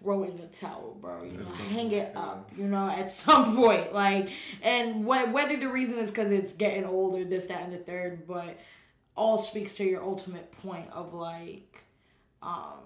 [0.00, 1.22] throw in the towel, bro.
[1.24, 2.50] You know, hang it point, up.
[2.56, 4.30] You know, at some point, like,
[4.62, 8.26] and wh- whether the reason is because it's getting older, this, that, and the third,
[8.26, 8.58] but
[9.16, 11.84] all speaks to your ultimate point of like,
[12.42, 12.80] um,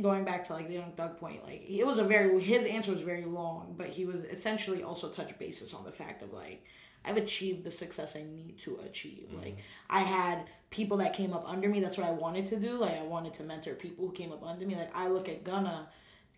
[0.00, 2.92] going back to like the young thug point like it was a very his answer
[2.92, 6.64] was very long but he was essentially also touch basis on the fact of like
[7.04, 9.26] i've achieved the success i need to achieve.
[9.28, 9.42] Mm-hmm.
[9.42, 12.72] Like i had people that came up under me that's what i wanted to do
[12.72, 14.74] like i wanted to mentor people who came up under me.
[14.74, 15.88] Like i look at gunna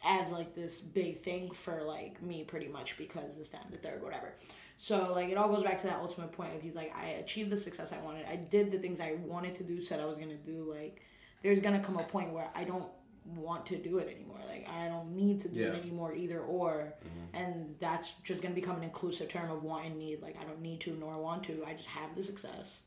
[0.05, 4.03] as like this big thing for like me pretty much because this and the third
[4.03, 4.35] whatever.
[4.77, 7.51] So like it all goes back to that ultimate point of he's like i achieved
[7.51, 8.27] the success i wanted.
[8.27, 10.73] I did the things i wanted to do said i was gonna do.
[10.73, 11.03] Like
[11.43, 12.89] there's gonna come a point where i don't
[13.37, 14.39] want to do it anymore.
[14.49, 16.93] Like I don't need to do it anymore either or.
[17.35, 20.23] And that's just gonna become an inclusive term of want and need.
[20.23, 21.65] Like I don't need to nor want to.
[21.67, 22.83] I just have the success.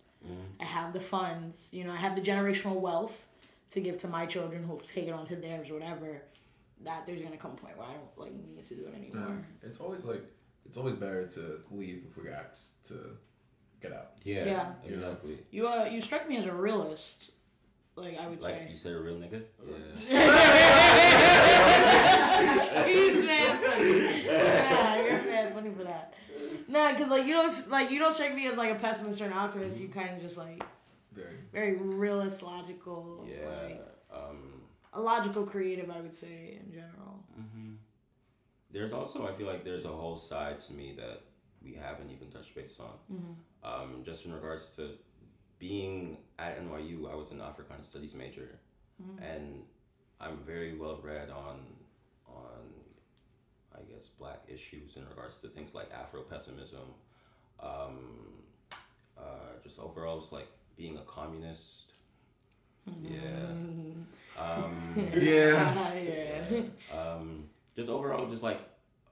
[0.60, 1.68] I have the funds.
[1.72, 3.28] You know, I have the generational wealth
[3.72, 6.22] to give to my children who'll take it onto theirs or whatever.
[6.84, 9.28] That there's gonna come a point where I don't like need to do it anymore.
[9.30, 10.24] Um, it's always like
[10.66, 13.18] it's always better to leave before you're asked to
[13.82, 14.12] get out.
[14.24, 14.72] Yeah, Yeah.
[14.84, 15.38] exactly.
[15.52, 17.32] You uh you strike me as a realist.
[17.96, 18.68] Like I would Like say.
[18.72, 19.42] you said, a real nigga.
[22.88, 24.24] He's mad funny.
[24.26, 26.14] Yeah, you're mad funny for that.
[26.68, 29.26] Nah, cause like you don't like you don't strike me as like a pessimist or
[29.26, 29.82] an optimist.
[29.82, 30.64] You kind of just like
[31.12, 31.36] Very.
[31.52, 33.48] very realist, logical, Yeah.
[33.50, 33.82] like
[34.14, 34.62] Um,
[34.94, 35.90] a logical creative.
[35.90, 37.24] I would say in general.
[37.36, 37.74] hmm
[38.72, 41.22] There's also, I feel like there's a whole side to me that
[41.62, 42.94] we haven't even touched base on.
[43.12, 43.36] Mhm.
[43.64, 44.98] Um, just in regards to
[45.62, 48.60] being at NYU, I was an Africana Studies major,
[49.02, 49.22] Mhm.
[49.22, 49.64] and
[50.20, 51.60] I'm very well read on
[52.28, 52.74] on
[53.74, 56.88] I guess black issues in regards to things like Afro pessimism,
[57.60, 58.44] um,
[59.18, 61.84] uh, just overall just like being a communist.
[63.02, 63.52] Yeah.
[64.38, 64.74] Um,
[65.14, 65.94] Yeah.
[65.94, 66.64] yeah.
[67.00, 68.60] um, just overall, just like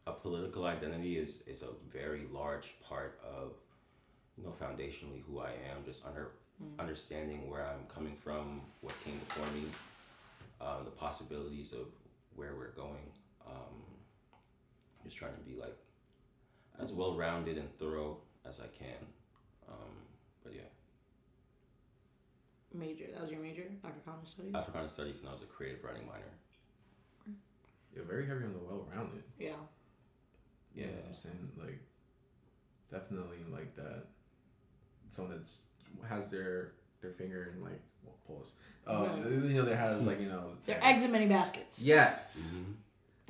[0.08, 3.54] a political identity is is a very large part of
[4.38, 5.84] you know foundationally who I am.
[5.86, 6.32] Just under
[6.80, 9.66] understanding where I'm coming from, what came before me,
[10.62, 11.88] um, the possibilities of
[12.36, 13.12] where we're going.
[13.47, 13.84] Um,
[15.03, 15.78] just trying to be like
[16.82, 18.97] as well rounded and thorough as I can.
[19.68, 19.91] Um,
[20.43, 20.62] but yeah,
[22.74, 23.05] Major.
[23.14, 24.53] That was your major, Africana studies.
[24.53, 27.36] Africana Studies, and I was a creative writing minor.
[27.95, 29.24] You're very heavy on the well rounded.
[29.39, 29.47] yeah.
[30.76, 30.95] You know Yeah.
[30.97, 31.51] what I'm saying?
[31.57, 31.80] Like,
[32.91, 34.05] definitely like that.
[35.07, 35.64] Someone that's
[36.07, 38.53] has their their finger in like well, pause.
[38.87, 39.31] Um, Right.
[39.49, 40.51] you know, that has like you know.
[40.65, 41.81] They're eggs in many baskets.
[41.81, 42.55] Yes.
[42.57, 42.73] Mhm.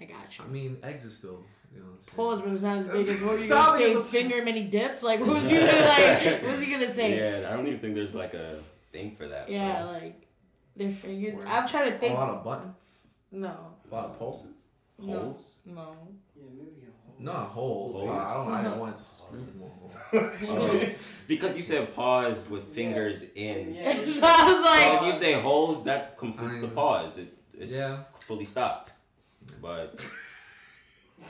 [0.01, 0.45] I got you.
[0.45, 1.43] I mean, eggs is still.
[1.74, 3.91] You know what Pause, but it's not as big as what you Stop gonna say.
[3.99, 5.03] it, Finger in many dips.
[5.03, 6.41] Like, what was you gonna like?
[6.41, 7.16] What was you gonna say?
[7.41, 8.60] Yeah, I don't even think there's like a
[8.91, 9.49] thing for that.
[9.51, 9.91] Yeah, bro.
[9.91, 10.28] like
[10.76, 11.36] their fingers.
[11.36, 11.47] Word.
[11.47, 12.16] I'm trying to A think.
[12.18, 12.74] lot of button,
[13.32, 13.55] No,
[13.91, 14.53] a lot of pulses.
[14.97, 15.60] no, Holes?
[15.66, 15.95] no.
[16.36, 16.72] Yeah, maybe
[17.28, 18.06] a whole.
[18.06, 18.24] No, hole.
[18.24, 18.28] Holes.
[18.28, 18.54] I don't.
[18.54, 20.32] I didn't want it to smooth more.
[20.48, 20.96] Oh,
[21.28, 23.76] because you said pause with fingers in.
[23.76, 23.94] Yeah.
[23.94, 27.18] so I was So like, if you say holes, that completes I the pause.
[27.18, 28.04] It, it's Yeah.
[28.22, 28.92] fully stopped.
[29.62, 30.06] But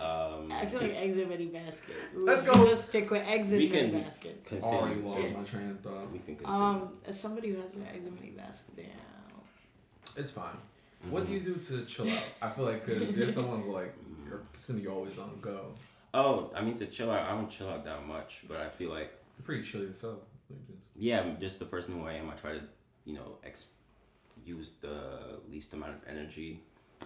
[0.02, 1.96] um, I feel like eggs in many basket.
[2.16, 2.54] Let's go.
[2.68, 4.52] Just stick with eggs in We many can- baskets.
[4.64, 5.18] Already continue.
[5.20, 6.12] lost to- my train of thought.
[6.12, 6.62] we can continue.
[6.62, 8.86] Um, as somebody who has an eggs in many baskets, damn.
[10.18, 10.46] It's fine.
[11.04, 11.12] Mm-hmm.
[11.12, 12.20] What do you do to chill out?
[12.42, 13.94] I feel like because there's someone who like
[14.30, 15.74] you're consider you're always on the go.
[16.14, 17.24] Oh, I mean to chill out.
[17.30, 20.20] I don't chill out that much, but I feel like You're pretty chill yourself.
[20.50, 22.30] Like just, yeah, I'm just the person who I am.
[22.30, 22.62] I try to
[23.06, 23.68] you know ex-
[24.46, 26.62] use the least amount of energy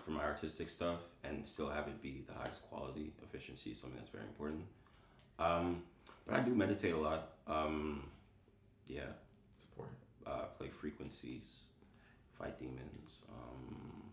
[0.05, 3.11] for my artistic stuff and still have it be the highest quality.
[3.23, 4.63] Efficiency is something that's very important.
[5.39, 5.83] Um,
[6.25, 7.29] but I do meditate a lot.
[7.47, 8.03] Um,
[8.87, 9.01] yeah,
[9.57, 9.89] support.
[10.25, 11.63] uh, play frequencies,
[12.37, 13.23] fight demons.
[13.29, 14.03] Um,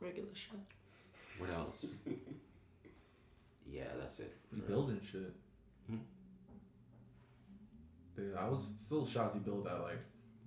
[0.00, 0.52] Regular shit.
[1.38, 1.86] What else?
[3.70, 4.36] yeah, that's it.
[4.54, 5.32] You For- building shit.
[5.88, 5.96] Hmm?
[8.16, 9.98] Dude, I was still shocked you built that like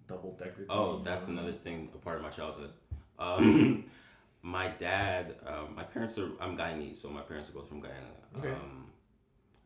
[0.08, 0.66] double decker.
[0.70, 2.72] Oh, that's another thing, a part of my childhood.
[3.18, 3.86] Um,
[4.42, 8.06] my dad, um, my parents are, I'm Guyanese, so my parents are both from Guyana.
[8.38, 8.50] Okay.
[8.50, 8.86] Um,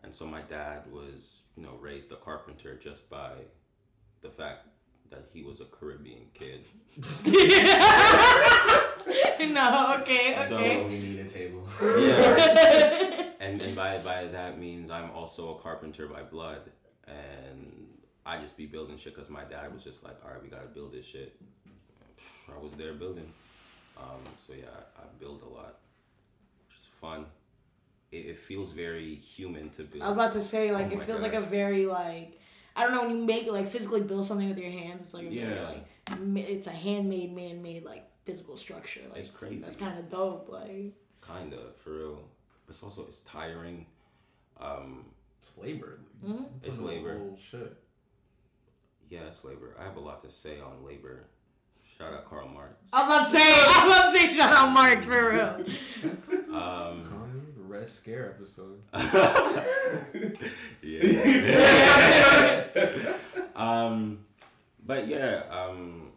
[0.03, 3.32] and so my dad was, you know, raised a carpenter just by
[4.22, 4.67] the fact
[5.09, 6.63] that he was a Caribbean kid.
[9.53, 10.45] no, okay, okay.
[10.47, 11.67] So- we need a table.
[11.81, 13.29] Yeah.
[13.39, 16.61] and and by, by that means I'm also a carpenter by blood.
[17.07, 17.87] And
[18.25, 20.61] I just be building shit because my dad was just like, all right, we got
[20.61, 21.35] to build this shit.
[22.53, 23.31] I was there building.
[23.97, 24.65] Um, so yeah,
[24.97, 25.79] I, I build a lot,
[26.67, 27.25] which is fun.
[28.11, 30.03] It, it feels very human to build.
[30.03, 32.39] I was about to say, like, Oh it feels like a very like.
[32.75, 35.05] I don't know when you make like physically build something with your hands.
[35.05, 35.69] It's like a very, Yeah.
[35.69, 39.01] like it's a handmade, man-made like physical structure.
[39.09, 39.59] Like It's crazy.
[39.59, 40.49] That's kind of dope.
[40.49, 40.93] Like
[41.25, 42.15] Kinda for real,
[42.65, 43.86] but it's also it's tiring.
[44.59, 45.05] Um,
[45.41, 45.99] It's labor.
[46.25, 46.45] Mhm.
[46.63, 47.17] It's labor.
[47.17, 47.75] whole shit.
[49.09, 49.75] yeah, it's labor.
[49.80, 51.25] I have a lot to say on labor.
[51.97, 52.75] Shout out Karl Marx.
[52.93, 55.65] I was about to say, I was about to say, shout out Marx for real.
[56.55, 57.03] Um,
[57.55, 58.82] the Red Scare episode.
[60.82, 62.63] yeah.
[63.55, 64.19] um,
[64.86, 66.11] but yeah, um,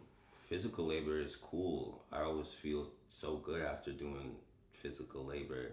[0.53, 2.03] physical labor is cool.
[2.11, 4.35] I always feel so good after doing
[4.71, 5.71] physical labor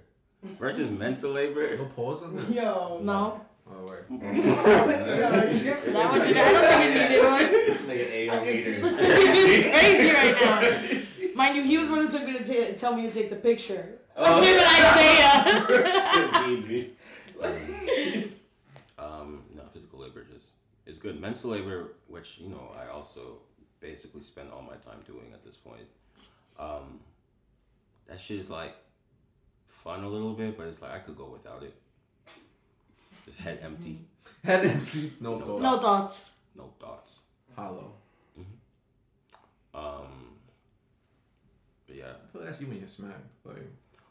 [0.59, 1.77] versus mental labor.
[1.77, 2.49] No pause on that.
[2.51, 2.99] Yo.
[3.03, 4.09] No, Oh wait.
[4.21, 7.43] that was I don't think you needed one.
[7.53, 11.35] This nigga ate on can see- This is crazy right now.
[11.35, 13.29] Mind you, he was the one who took me to ta- tell me to take
[13.29, 13.99] the picture.
[14.17, 14.39] Oh.
[14.39, 16.07] Of him and Isaiah.
[16.15, 18.31] Shit need me.
[18.99, 20.55] Um, no, physical labor just
[20.87, 21.21] is good.
[21.21, 23.43] Mental labor, which you know, I also
[23.81, 25.87] basically spend all my time doing at this point.
[26.59, 27.01] Um,
[28.07, 28.75] that shit is like
[29.69, 31.75] fun a little bit, but it's like I could go without it.
[33.25, 34.01] Just head empty,
[34.45, 35.13] Head empty.
[35.21, 35.45] No No.
[35.47, 35.63] thoughts.
[35.63, 36.31] no thoughts.
[36.57, 37.21] no thoughts.
[37.57, 37.93] Hollow.
[39.73, 40.35] Um,
[41.87, 43.25] but yeah, I feel like that's you when you're smacked.
[43.45, 43.57] Like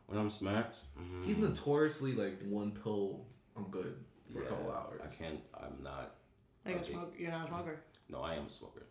[0.07, 3.25] when I'm smacked, mhm, he's notoriously like one pill.
[3.57, 3.95] I'm good
[4.31, 5.01] for yeah, a couple hours.
[5.03, 5.39] I can't.
[5.53, 6.15] I'm not.
[6.65, 7.13] Like a smoke.
[7.17, 7.79] You're not a smoker.
[8.09, 8.83] No, I am a smoker.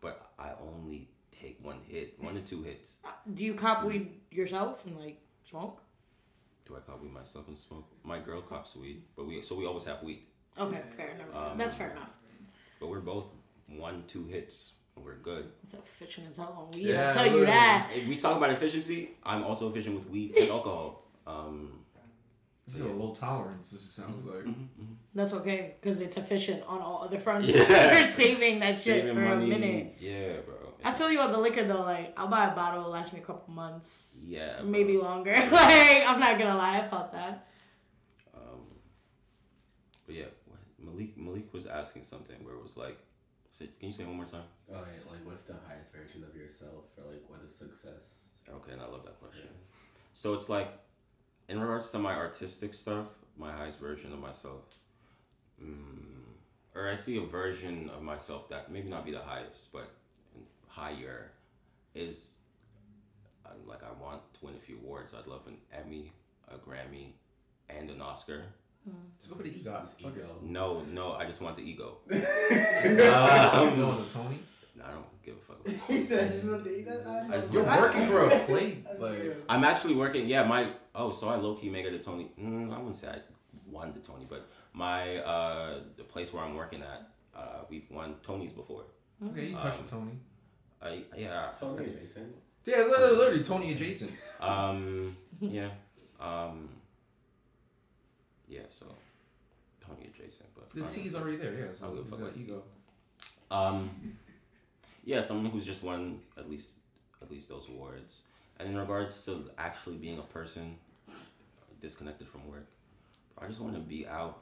[0.00, 2.96] But I only take one hit, one to two hits.
[3.04, 5.82] Uh, Do you cop weed yourself and like smoke?
[6.66, 7.90] do I call weed myself and smoke?
[8.04, 10.22] My girl cops weed, but we so we always have weed.
[10.58, 11.52] Okay, fair enough.
[11.52, 12.12] Um, That's fair enough.
[12.78, 13.26] But we're both
[13.66, 15.50] one two hits and we're good.
[15.64, 16.88] It's efficient as hell on weed.
[16.88, 17.90] Yeah, I'll tell you that.
[17.94, 21.04] If we talk about efficiency, I'm also efficient with weed and alcohol.
[21.26, 21.80] Um,
[22.70, 23.70] This is a low tolerance.
[23.72, 24.44] This sounds like.
[24.44, 24.94] mhm, mhm.
[25.14, 27.48] That's okay because it's efficient on all other fronts.
[27.48, 27.98] Yeah.
[27.98, 29.44] You're saving that shit Saving for money.
[29.46, 29.96] a minute.
[29.98, 30.54] Yeah, bro.
[30.84, 31.82] I feel you on the liquor though.
[31.82, 34.60] Like I'll buy a bottle, it'll last me a couple months, Yeah.
[34.60, 34.66] bro.
[34.70, 35.32] maybe longer.
[35.52, 37.48] like I'm not gonna lie, I felt that.
[38.34, 38.60] Um,
[40.06, 40.24] but yeah,
[40.78, 42.98] Malik Malik was asking something where it was like,
[43.58, 44.44] can you say it one more time?
[44.72, 48.24] Oh, yeah, like what's the highest version of yourself, or like what is success?
[48.48, 49.48] Okay, and I love that question.
[50.12, 50.68] So it's like,
[51.50, 54.62] in regards to my artistic stuff, my highest version of myself,
[55.62, 56.22] mm,
[56.74, 59.90] or I see a version of myself that maybe not be the highest, but
[60.68, 61.32] higher,
[61.94, 62.34] is
[63.44, 65.12] uh, like I want to win a few awards.
[65.12, 66.12] I'd love an Emmy,
[66.48, 67.14] a Grammy,
[67.68, 68.44] and an Oscar.
[68.86, 69.82] Let's go for the EGOT.
[69.82, 70.36] It's ego.
[70.42, 71.98] No, no, I just want the ego.
[72.10, 74.38] Um, you want the Tony?
[74.82, 75.60] I don't give a fuck.
[75.66, 78.24] About He said, "I just want to eat that." I I just You're working for
[78.30, 78.84] a plate.
[78.84, 79.36] That's Like.
[79.48, 80.26] I'm actually working.
[80.26, 82.30] Yeah, my oh, so I low key make it a Tony.
[82.40, 83.18] Mm, I wouldn't say I
[83.70, 88.14] won the Tony, but my uh the place where I'm working at, uh, we've won
[88.26, 88.84] Tonys before.
[89.28, 90.12] okay, you touched Um, the Tony.
[90.82, 91.48] I yeah.
[91.58, 92.32] Totally amazing.
[92.64, 94.12] Yeah, literally, literally Tony adjacent.
[94.40, 95.68] Um yeah.
[96.20, 96.68] Um
[98.48, 98.60] yeah.
[98.70, 98.86] So
[99.86, 100.92] Tony adjacent, but The alright.
[100.94, 101.52] T's already there.
[101.54, 102.62] Yeah, so I'll give a fuck got about ego.
[103.50, 103.90] Um,
[105.10, 106.70] yeah, someone who's just won at least
[107.20, 108.20] at least those awards.
[108.60, 110.76] And in regards to actually being a person
[111.80, 112.66] disconnected from work,
[113.36, 114.38] I just want to be out,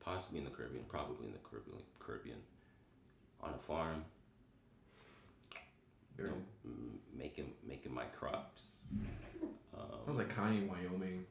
[0.00, 2.38] possibly in the Caribbean, probably in the Caribbean, Caribbean,
[3.40, 4.02] on a farm,
[6.18, 6.32] you know,
[6.64, 8.80] m- making making my crops.
[9.78, 11.24] Um, Sounds like Kanye, Wyoming.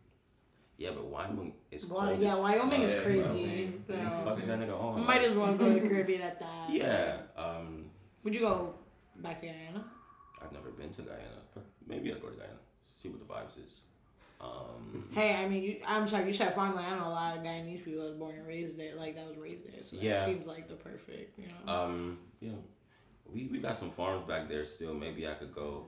[0.78, 2.04] yeah, but Wyoming is cold.
[2.04, 3.28] Well, yeah, Wyoming is crazy.
[3.30, 3.84] insane.
[3.90, 4.24] you It's know.
[4.24, 5.06] Fuck that nigga on.
[5.06, 6.70] Might as well go to the Caribbean at that.
[6.70, 7.18] Yeah.
[7.36, 7.57] Um,
[8.28, 8.74] Would you go
[9.24, 9.86] back to Guyana?
[10.44, 12.60] I've never been to Guyana, but maybe I'll go to Guyana.
[13.02, 13.84] See what the vibes is.
[14.42, 16.86] Um, Hey, I mean, you, I'm sorry, you said farmland.
[16.94, 19.26] I know a lot of Guyanese people that was born and raised there, like that
[19.30, 19.82] was raised there.
[19.82, 20.26] So that Yeah.
[20.26, 21.74] seems like the perfect, you know.
[21.74, 22.58] um, you know,
[23.34, 24.94] we, we got some farms back there still.
[24.94, 25.86] Maybe I could go.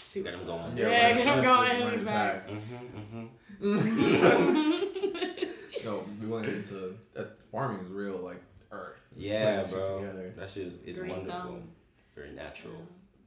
[0.00, 0.60] See get what's 'em going.
[0.64, 0.76] up.
[0.76, 1.80] Yeah, Yeah, let's- get them going.
[1.82, 2.46] run it facts.
[2.50, 3.24] Mm-hmm,
[3.64, 5.44] mm-hmm.
[5.82, 8.42] Yo, we went into that farming is real, like
[8.74, 9.12] earth.
[9.16, 10.00] Yeah, Putting shit bro.
[10.00, 10.34] Together.
[10.36, 11.40] That shit is, is Green wonderful.
[11.40, 11.68] thumb.
[12.14, 12.74] Very natural.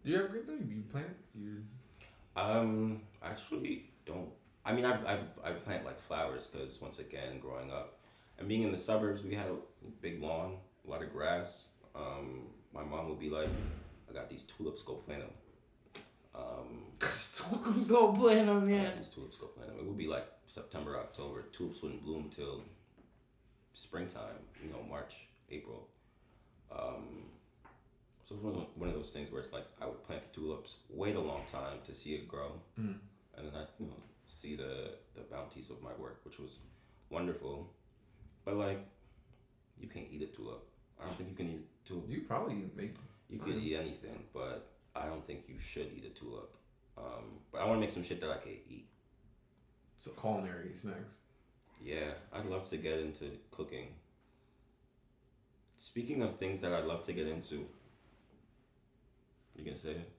[0.04, 0.70] Do you ever get them?
[0.70, 1.08] You plant?
[1.36, 1.64] You
[2.36, 4.30] Um, actually, don't.
[4.66, 7.98] I mean, I've I've I plant like flowers because once again, growing up
[8.38, 9.56] and being in the suburbs, we had a
[10.02, 11.66] big lawn, a lot of grass.
[11.96, 13.50] Um, my mom would be like,
[14.10, 15.32] "I got these tulips, go plant them."
[16.36, 16.84] Um,
[17.90, 18.84] Go plant them, I yeah.
[18.86, 19.80] got these tulips, go plant them.
[19.80, 21.46] It would be like September, October.
[21.52, 22.62] Tulips wouldn't bloom till
[23.74, 24.36] springtime.
[24.64, 25.88] You know, March, April.
[26.72, 27.26] Um,
[28.26, 30.22] so it was one of, one of those things where it's like I would plant
[30.24, 32.98] the tulips, wait a long time to see it grow, Mm.
[33.38, 33.94] and then I you know
[34.28, 36.58] see the the bounties of my work, which was
[37.10, 37.72] wonderful.
[38.46, 38.80] But like,
[39.80, 40.64] you can't eat a tulip.
[41.02, 42.10] I don't think you can eat a tulip.
[42.10, 42.96] you probably make.
[43.30, 46.54] You can eat anything, but I don't think you should eat a tulip.
[46.98, 48.88] Um, but I want to make some shit that I can eat.
[50.00, 51.22] So culinary snacks.
[51.84, 53.88] Yeah, I'd love to get into cooking.
[55.78, 57.66] Speaking of things that I'd love to get into,
[59.56, 60.12] you gonna say it?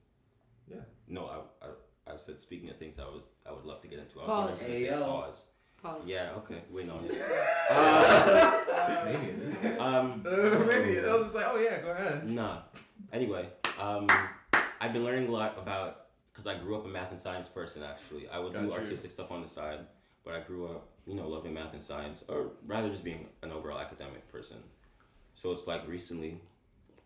[0.70, 0.76] Yeah.
[1.08, 3.98] No, I, I, I said speaking of things I was I would love to get
[3.98, 4.20] into.
[4.20, 4.50] I was Pause.
[4.50, 5.04] wondering if you say Ayo.
[5.04, 5.44] pause.
[5.82, 6.02] Pause.
[6.06, 7.14] Yeah, okay, waiting on it.
[7.70, 9.54] Uh, Maybe it is.
[9.80, 12.26] um, maybe I was just like, oh yeah, go ahead.
[12.26, 12.62] Nah.
[13.12, 13.46] Anyway,
[13.78, 14.06] um,
[14.80, 17.82] I've been learning a lot about because I grew up a math and science person.
[17.82, 18.72] Actually, I would do you.
[18.72, 19.80] artistic stuff on the side,
[20.24, 23.50] but I grew up, you know, loving math and science, or rather just being an
[23.52, 24.56] overall academic person.
[25.38, 26.40] So it's like recently,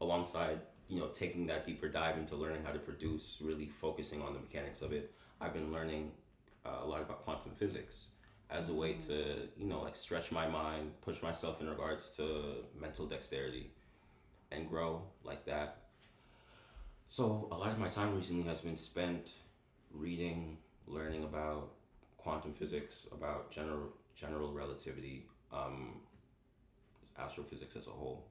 [0.01, 0.59] alongside
[0.89, 4.41] you know taking that deeper dive into learning how to produce, really focusing on the
[4.41, 6.13] mechanics of it, I've been learning
[6.65, 8.07] uh, a lot about quantum physics
[8.51, 12.65] as a way to you know like stretch my mind, push myself in regards to
[12.81, 13.71] mental dexterity
[14.51, 15.77] and grow like that.
[17.11, 19.33] So a lot of my time recently has been spent
[19.93, 20.57] reading,
[20.87, 21.73] learning about
[22.17, 26.01] quantum physics, about general general relativity, um,
[27.25, 28.29] astrophysics as a whole.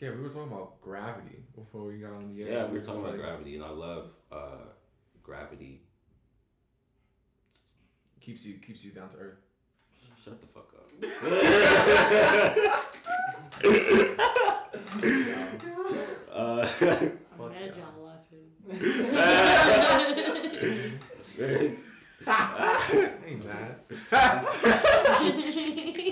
[0.00, 2.48] Yeah, we were talking about gravity before we got on the air.
[2.48, 4.66] Yeah, we were talking about like, gravity, and I love uh,
[5.22, 5.82] gravity.
[8.20, 9.40] Keeps you keeps you down to earth.
[10.22, 10.90] Shut the fuck up.
[16.32, 16.68] uh,
[17.40, 18.50] I'm mad y'all laughing.
[22.26, 23.10] I'll play.
[24.12, 26.04] I'll play.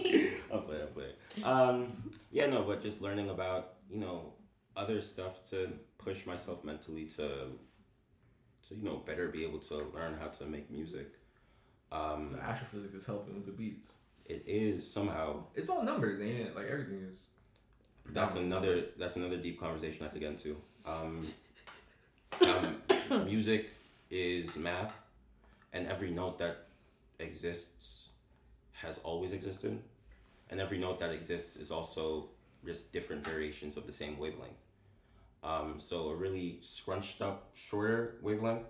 [1.47, 4.33] Um, yeah, no, but just learning about you know
[4.77, 7.47] other stuff to push myself mentally to
[8.69, 11.09] to you know better be able to learn how to make music.
[11.93, 13.95] Um, The astrophysics is helping with the beats.
[14.25, 16.57] it is somehow It's all numbers, ain't it?
[16.57, 17.29] Like everything is.
[18.07, 18.89] that's another numbers.
[18.99, 20.57] that's another deep conversation I could get into.
[20.85, 21.25] Um,
[22.43, 22.83] um,
[23.25, 23.71] music
[24.11, 24.93] is math,
[25.73, 26.67] and every note that
[27.21, 28.09] exists
[28.73, 29.79] has always existed,
[30.51, 32.29] and every note that exists is also
[32.65, 34.59] just different variations of the same wavelength.
[35.43, 38.67] Um, so a really scrunched up, shorter wavelength,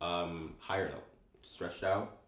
[0.00, 1.04] um, higher note,
[1.42, 2.18] stretched out,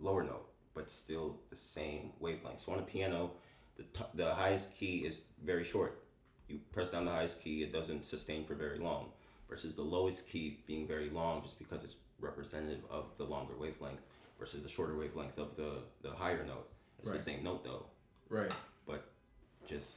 [0.00, 2.60] lower note, but still the same wavelength.
[2.60, 3.32] So on a piano,
[3.76, 6.02] the, t- the highest key is very short.
[6.48, 9.06] You press down the highest key, it doesn't sustain for very long,
[9.48, 14.00] versus the lowest key being very long just because it's representative of the longer wavelength
[14.38, 16.68] versus the shorter wavelength of the, the higher note.
[17.00, 17.18] It's Right.
[17.18, 17.86] the same note though,
[18.32, 18.50] Right.
[18.86, 19.04] but
[19.66, 19.96] just,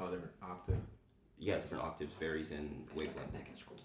[0.00, 0.76] Oh, different octave.
[1.38, 3.32] yeah, different octaves varies in wavelength.
[3.32, 3.76] Back in school.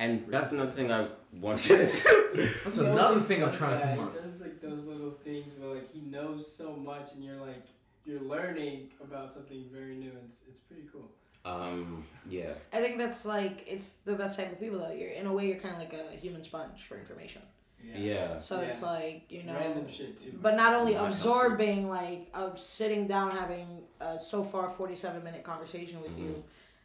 [0.00, 1.08] And that's another thing I
[1.40, 3.96] wanted That's He another thing I'm does trying to that.
[3.96, 4.12] come on.
[4.12, 7.64] He does like those little things where like he knows so much and you're like
[8.04, 11.10] you're learning about something very new and it's, it's pretty cool.
[11.44, 12.52] Um, yeah.
[12.72, 14.92] I think that's like it's the best type of people though.
[14.92, 17.42] You're in a way you're kind of like a human sponge for information.
[17.82, 18.40] Yeah.
[18.40, 20.38] So it's like you know, Random shit too.
[20.40, 25.22] but not only Not absorbing like of sitting down having a so far forty seven
[25.24, 26.42] minute conversation with you.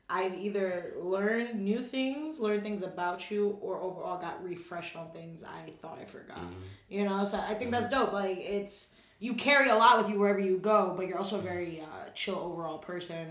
[0.10, 5.44] I've either learned new things, learned things about you, or overall got refreshed on things
[5.44, 6.38] I thought I forgot.
[6.41, 6.54] Mhm.
[6.89, 8.14] You know, so I think that's dope.
[8.14, 11.41] Like it's you carry a lot with you wherever you go, but you're also a
[11.41, 13.28] very uh, chill overall person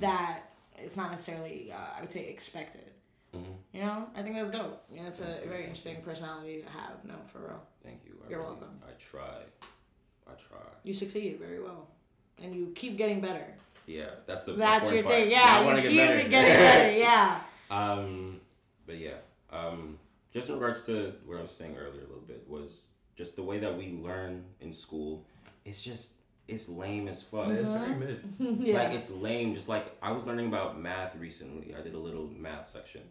[0.00, 0.40] that
[0.78, 2.82] it's not necessarily uh, I would say expected.
[3.76, 4.82] You know, I think that's dope.
[4.90, 7.04] Yeah, it's a very interesting personality to have.
[7.04, 8.12] No, for real, Thank you.
[8.26, 8.80] I You're really- welcome.
[8.86, 9.42] I try.
[10.28, 10.58] I try.
[10.82, 11.88] you succeed very well,
[12.42, 13.44] and you keep getting better.
[13.86, 15.28] Yeah, that's the That's your important part.
[15.28, 15.38] thing.
[15.38, 16.28] I Yeah, wanna you get keep better.
[16.28, 16.92] getting better.
[16.98, 17.40] Yeah.
[17.70, 18.40] Um,
[18.86, 19.18] but yeah,
[19.50, 19.98] um,
[20.32, 23.42] just in regards to what I was saying earlier a little bit was just the
[23.42, 25.24] way that we learn in school.
[25.66, 26.14] It's just
[26.48, 27.50] it's lame as fuck.
[27.50, 28.20] It's very mid.
[28.60, 28.74] yeah.
[28.84, 29.54] Like it's lame.
[29.54, 31.74] Just like I was learning about math recently.
[31.78, 33.02] I did a little math section,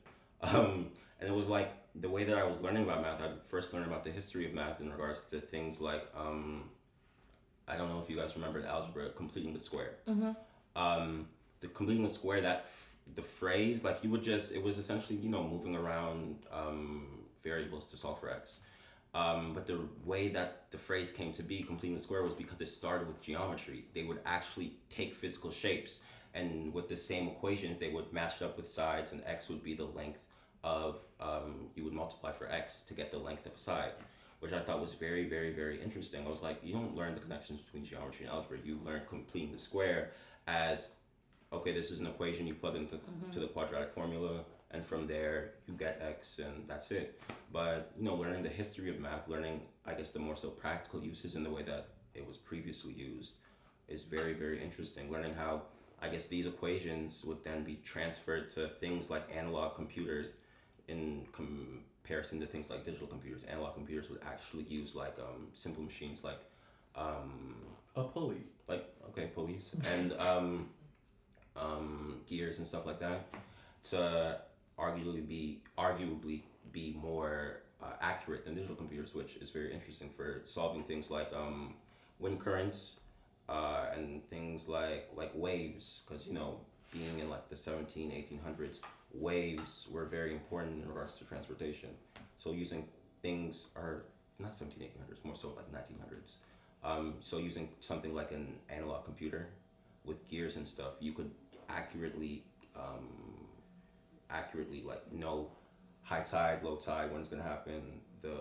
[0.42, 0.88] um,
[1.20, 3.22] and it was like the way that I was learning about math.
[3.22, 6.64] I first learned about the history of math in regards to things like um,
[7.68, 9.96] I don't know if you guys remember the algebra, completing the square.
[10.76, 11.28] Um,
[11.62, 12.68] the completing the square that
[13.14, 17.08] the phrase like you would just it was essentially you know moving around um,
[17.44, 18.60] variables to solve for x.
[19.14, 22.60] Um, but the way that the phrase came to be, completing the square, was because
[22.60, 23.86] it started with geometry.
[23.94, 26.02] They would actually take physical shapes,
[26.36, 29.64] and with the same equations, they would match it up with sides, and x would
[29.64, 30.20] be the length
[30.64, 33.92] of, um, you would multiply for x to get the length of a side,
[34.40, 36.26] which I thought was very, very, very interesting.
[36.26, 39.52] I was like, you don't learn the connections between geometry and algebra, you learn completing
[39.52, 40.12] the square
[40.48, 40.90] as,
[41.54, 43.00] okay, this is an equation, you plug into
[43.32, 47.22] to the quadratic formula, and from there you get x, and that's it.
[47.54, 51.02] But you know learning the history of math learning i guess the more so practical
[51.02, 53.36] uses in the way that it was previously used
[53.88, 55.12] is very very interesting.
[55.12, 55.62] Learning how
[56.06, 60.34] i guess these equations would then be transferred to things like analog computers
[60.88, 65.84] in comparison to things like digital computers analog computers would actually use like um, simple
[65.84, 66.40] machines like
[66.96, 67.56] um,
[67.96, 68.44] A pulley.
[68.68, 70.70] like okay pulleys and um,
[71.56, 73.28] um, gears and stuff like that
[73.84, 74.40] to
[74.78, 76.42] arguably be arguably
[76.72, 81.32] be more uh, accurate than digital computers, which is very interesting for solving things like
[81.34, 81.74] um,
[82.20, 82.98] wind currents
[83.50, 86.60] uh, and things like like waves, because you know
[86.92, 88.80] being in like the 17 1800s
[89.14, 91.90] waves were very important in regards to transportation.
[92.38, 92.88] So using
[93.22, 94.04] things are
[94.40, 96.36] not 17 1800s more so like 1900s
[96.86, 99.48] um, so using something like an analog computer
[100.04, 101.32] with gears and stuff, you could
[101.68, 102.44] accurately,
[102.76, 103.48] um,
[104.30, 105.50] accurately like know
[106.04, 107.82] high tide, low tide, when it's gonna happen,
[108.22, 108.38] the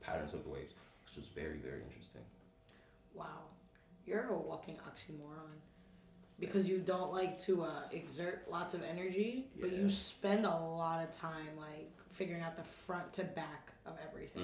[0.00, 0.74] patterns of the waves,
[1.06, 2.22] which was very very interesting.
[3.14, 3.44] Wow,
[4.06, 5.58] you're a walking oxymoron.
[6.38, 11.02] Because you don't like to uh, exert lots of energy, but you spend a lot
[11.02, 14.42] of time like figuring out the front to back of everything.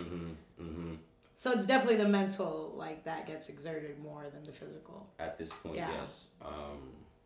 [0.58, 0.64] Mm-hmm.
[0.64, 0.94] Mm-hmm.
[1.34, 5.06] So it's definitely the mental like that gets exerted more than the physical.
[5.18, 5.90] At this point, Yeah.
[6.00, 6.28] yes.
[6.42, 6.78] Um,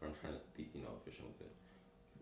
[0.02, 1.52] I'm trying to be you know efficient with it.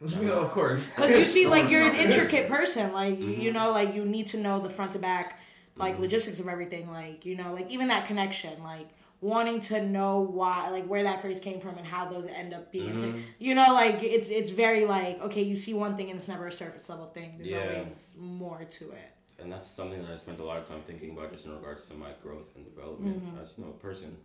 [0.20, 0.96] You know, of course.
[0.96, 2.92] Because you see, like you're an intricate person.
[2.92, 3.40] Like Mm-hmm.
[3.40, 5.38] you know, like you need to know the front to back,
[5.76, 6.00] like Mhm.
[6.00, 6.90] logistics of everything.
[6.90, 8.88] Like you know, like even that connection, like
[9.20, 12.70] wanting to know why, like where that phrase came from and how those end up
[12.70, 12.90] being.
[12.90, 13.22] into Mhm.
[13.38, 16.46] you know, like it's it's very like okay, you see one thing and it's never
[16.46, 17.34] a surface level thing.
[17.38, 17.78] There's Yeah.
[17.80, 19.10] always more to it.
[19.40, 21.88] and that's something that I spent a lot of time thinking about, just in regards
[21.88, 23.40] to my growth and development Mhm.
[23.42, 24.16] as you know a person.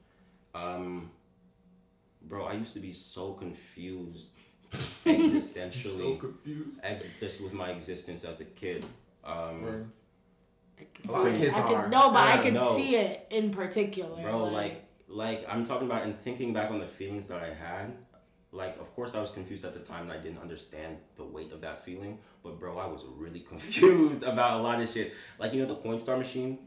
[0.54, 1.10] Um,
[2.22, 4.32] bro, I used to be so confused
[5.06, 6.82] existentially, so confused.
[6.84, 8.86] ex- just with my existence as a kid.
[9.24, 9.86] Um, Bro.
[10.80, 11.90] I can A lot of kids I can, are.
[11.90, 12.76] No, but I Yeah, can no.
[12.76, 14.22] see it in particular.
[14.22, 17.92] bro like like i'm talking about and thinking back on the feelings that i had
[18.52, 21.52] like of course i was confused at the time and i didn't understand the weight
[21.52, 25.52] of that feeling but bro i was really confused about a lot of shit like
[25.54, 26.60] you know the coinstar machine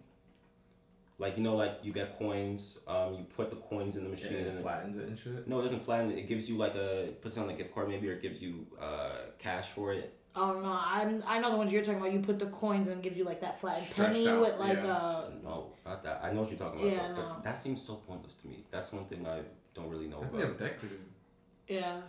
[1.19, 4.17] like you know like you get coins um you put the coins in the Yeah,
[4.17, 5.47] machine it and it, flattens it and shit.
[5.47, 7.73] no it doesn't flatten it it gives you like a puts it on a gift
[7.75, 11.51] card maybe or it gives you uh cash for it Oh no, I'm I know
[11.51, 12.13] the ones you're talking about.
[12.13, 14.79] You put the coins and give you like that flat Stretched penny out, with like
[14.79, 14.87] yeah.
[14.87, 15.31] a.
[15.45, 17.37] no not that i know what you're talking about Yeah, but, but no.
[17.45, 19.41] that seems so pointless to me that's one thing i
[19.75, 20.99] don't really know I think about they're decorative.
[21.69, 22.01] Yeah.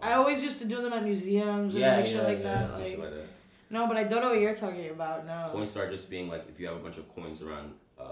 [0.00, 2.44] I always used to do them at museums and yeah, like yeah, shit like yeah,
[2.44, 2.70] that.
[2.70, 3.26] some Like, shit like that.
[3.70, 5.26] no, but I don't know what you're talking about.
[5.26, 5.50] No.
[5.54, 8.04] Coinstar just being like if you have a bunch of coins around uh,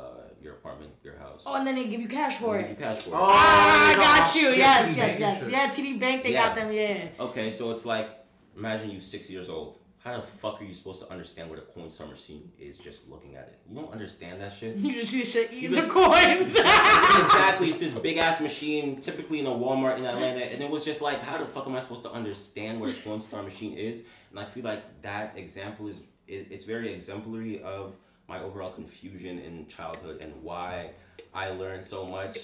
[0.42, 1.42] your apartment, your house.
[1.46, 2.68] Oh, and then they give you cash for They it.
[2.68, 4.48] give you cash for Oh, Ah, I got you.
[4.50, 5.48] yeah, Yes, yes, yes.
[5.50, 6.46] Yeah, TD Bank, they Yeah.
[6.46, 6.70] got them.
[6.72, 7.08] Yeah.
[7.18, 8.08] Okay, so it's like
[8.60, 9.78] imagine you six years old.
[10.04, 13.10] How the fuck are you supposed to understand what a coin summer scene is just
[13.10, 13.58] looking at it?
[13.68, 14.76] You don't understand that shit.
[14.78, 16.50] You just see shit eating the coins.
[16.54, 20.84] exactly, it's this big ass machine, typically in a Walmart in Atlanta, and it was
[20.84, 24.04] just like, how the fuck am I supposed to understand what a Coinstar machine is?
[24.30, 27.94] And I feel like that example is it, it's very exemplary of
[28.28, 30.92] my overall confusion in childhood and why
[31.34, 32.38] I learned so much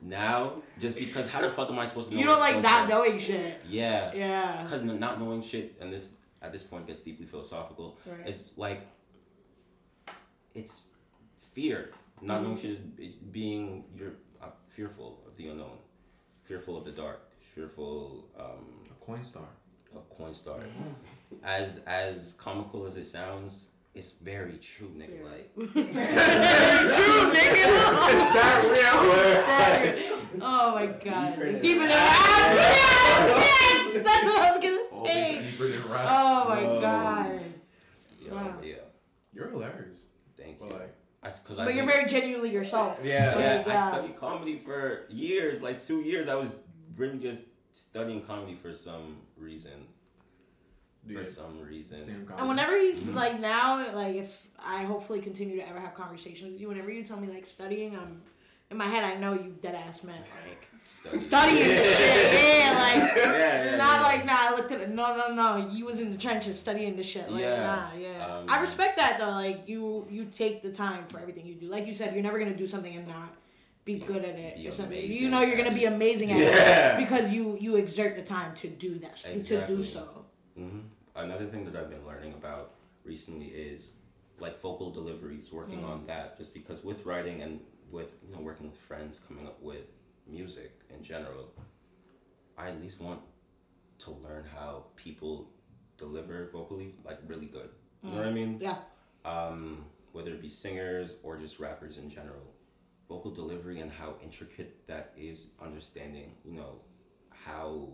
[0.00, 0.62] now.
[0.80, 2.20] Just because, how the fuck am I supposed to know?
[2.20, 3.60] you what don't like not Coinstar- knowing shit.
[3.68, 4.62] Yeah, Yeah.
[4.62, 6.10] because not knowing shit, and this
[6.42, 7.98] at this point gets deeply philosophical.
[8.06, 8.26] Right.
[8.26, 8.86] It's like
[10.54, 10.82] it's
[11.52, 11.90] fear.
[12.20, 12.78] Not knowing shit is
[13.30, 15.78] being you're uh, fearful of the unknown,
[16.44, 17.20] fearful of the dark,
[17.54, 19.44] fearful um, A Coinstar.
[19.94, 20.60] of Coinstar.
[21.44, 23.68] As as comical as it sounds,
[23.98, 25.18] it's very true, nigga.
[25.18, 25.30] Yeah.
[25.30, 27.64] Like True, nigga.
[28.14, 30.40] Is that real?
[30.40, 31.34] Oh my god.
[31.34, 32.56] deeper It's than deeper than rap.
[32.56, 32.56] rap.
[32.56, 34.04] Yes, yes.
[34.04, 35.50] That's what I was gonna Always say.
[35.50, 36.06] deeper than rap.
[36.08, 36.80] Oh my Whoa.
[36.80, 37.40] god.
[38.20, 38.54] yeah, Wow.
[38.62, 38.74] yeah.
[39.32, 40.06] You're hilarious.
[40.36, 40.74] Thank But you.
[40.74, 40.94] like,
[41.24, 43.00] I, cause But you're been- very genuinely yourself.
[43.04, 43.36] Yeah.
[43.38, 46.28] Yeah, Like, I studied comedy for years, like two years.
[46.28, 46.60] I was
[46.96, 47.42] really just
[47.72, 49.86] studying comedy for some reason.
[51.06, 51.22] Yeah.
[51.22, 52.00] For some reason.
[52.04, 53.14] Same And whenever he's Mhm.
[53.14, 57.02] like now, like if I hopefully continue to ever have conversations with you, whenever you
[57.02, 58.22] tell me like studying, I'm
[58.70, 60.68] in my head I know you dead ass meant like
[61.00, 61.18] Study.
[61.30, 62.32] studying the shit.
[62.32, 64.02] Yeah, like yeah, yeah, not yeah.
[64.02, 64.32] like nah.
[64.36, 64.90] I looked at it.
[64.90, 65.68] No, no, no.
[65.70, 67.30] You was in the trenches studying the shit.
[67.30, 67.66] Like Yeah.
[67.66, 68.26] nah, yeah.
[68.38, 69.30] Um, I respect that though.
[69.30, 71.68] Like you, you take the time for everything you do.
[71.68, 73.34] Like you said, you're never gonna do something and not
[73.84, 74.56] be good at it.
[74.56, 74.98] Be or something.
[74.98, 76.96] amazing You know you're gonna be amazing at Yeah.
[76.96, 79.16] it because you you exert the time to do that.
[79.46, 80.17] To do so.
[80.58, 80.80] Hmm
[81.16, 83.90] Another thing that I've been learning about recently is
[84.38, 85.88] like vocal deliveries, working Mm.
[85.88, 86.38] on that.
[86.38, 89.86] Just because with writing and with you know working with friends, coming up with
[90.28, 91.50] music in general,
[92.56, 93.20] I at least want
[93.98, 95.50] to learn how people
[95.96, 97.70] deliver vocally, like really good.
[98.04, 98.58] You know what I mean?
[98.60, 98.76] Yeah.
[99.24, 102.46] um, whether it be singers or just rappers in general.
[103.08, 106.80] Vocal delivery and how intricate that is, understanding, you know,
[107.30, 107.88] how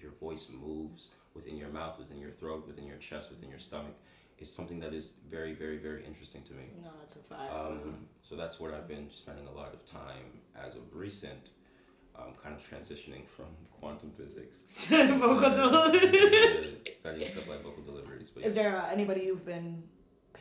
[0.00, 3.94] your voice moves within your mouth, within your throat, within your chest, within your stomach,
[4.38, 6.64] is something that is very, very, very interesting to me.
[6.82, 7.52] No, that's a fact.
[7.52, 11.50] Um, so that's what I've been spending a lot of time as of recent,
[12.18, 13.46] um, kind of transitioning from
[13.80, 15.92] quantum physics Vocal
[16.90, 18.30] studying stuff like vocal deliveries.
[18.30, 19.82] But Is there uh, anybody you've been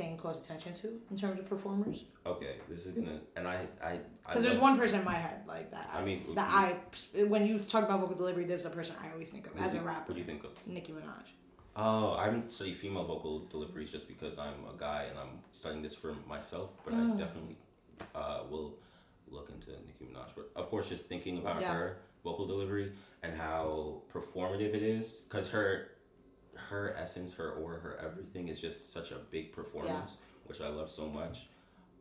[0.01, 2.03] paying close attention to in terms of performers?
[2.25, 5.41] Okay, this is gonna, and I, I, I Because there's one person in my head
[5.47, 5.89] like that.
[5.93, 9.29] I mean, that I when you talk about vocal delivery, there's a person I always
[9.29, 10.07] think of as do a rapper.
[10.07, 10.51] Who do you think of?
[10.67, 11.27] Nicki Minaj.
[11.75, 15.81] Oh, I haven't studied female vocal deliveries just because I'm a guy and I'm studying
[15.81, 16.71] this for myself.
[16.83, 17.13] But Mm.
[17.13, 17.55] I definitely
[18.13, 18.73] uh, will
[19.29, 20.29] look into Nicki Minaj.
[20.35, 21.73] But of course, just thinking about Yeah.
[21.73, 22.91] her vocal delivery
[23.23, 25.90] and how performative it is, because her
[26.55, 30.91] her essence, her aura, her everything is just such a big performance, which I love
[30.91, 31.47] so much.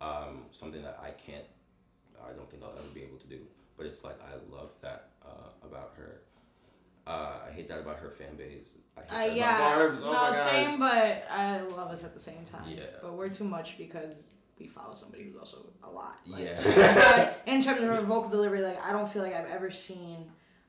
[0.00, 1.44] Um, something that I can't,
[2.24, 3.38] I don't think I'll ever be able to do.
[3.76, 6.20] But it's like I love that uh, about her.
[7.06, 8.76] Uh, I hate that about her fan base.
[8.96, 10.00] I hate Uh, that about yeah, Barbz.
[10.04, 12.68] Oh no, same, but I love us at the same time.
[12.68, 12.84] Yeah.
[13.02, 14.26] But we're too much because
[14.58, 16.18] we follow somebody who's also a lot.
[16.26, 16.60] Like, Yeah.
[16.94, 20.26] but in terms of her vocal delivery, like I don't feel like I've ever seen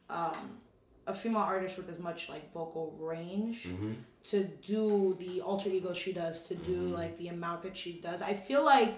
[0.09, 0.59] um,
[1.07, 3.93] a female artist with as much like vocal range hmm
[4.23, 6.93] to do the alter ego she does, to do Mhm.
[6.93, 8.21] like the amount that she does.
[8.21, 8.93] I feel like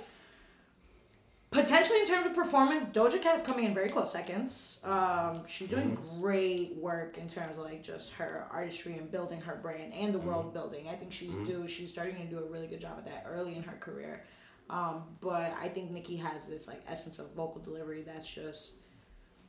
[1.51, 4.80] Potentially in terms of performance, Doja Cat is coming in very close seconds.
[4.84, 9.56] Um, she's doing great work in terms of like just her artistry and building her
[9.62, 10.89] brand and the world building.
[10.89, 11.45] I think she's Mhm.
[11.45, 14.26] do she's starting to do a really good job at that early in her career.
[14.72, 18.74] Um, but I think Nicki has this like essence of vocal delivery that's just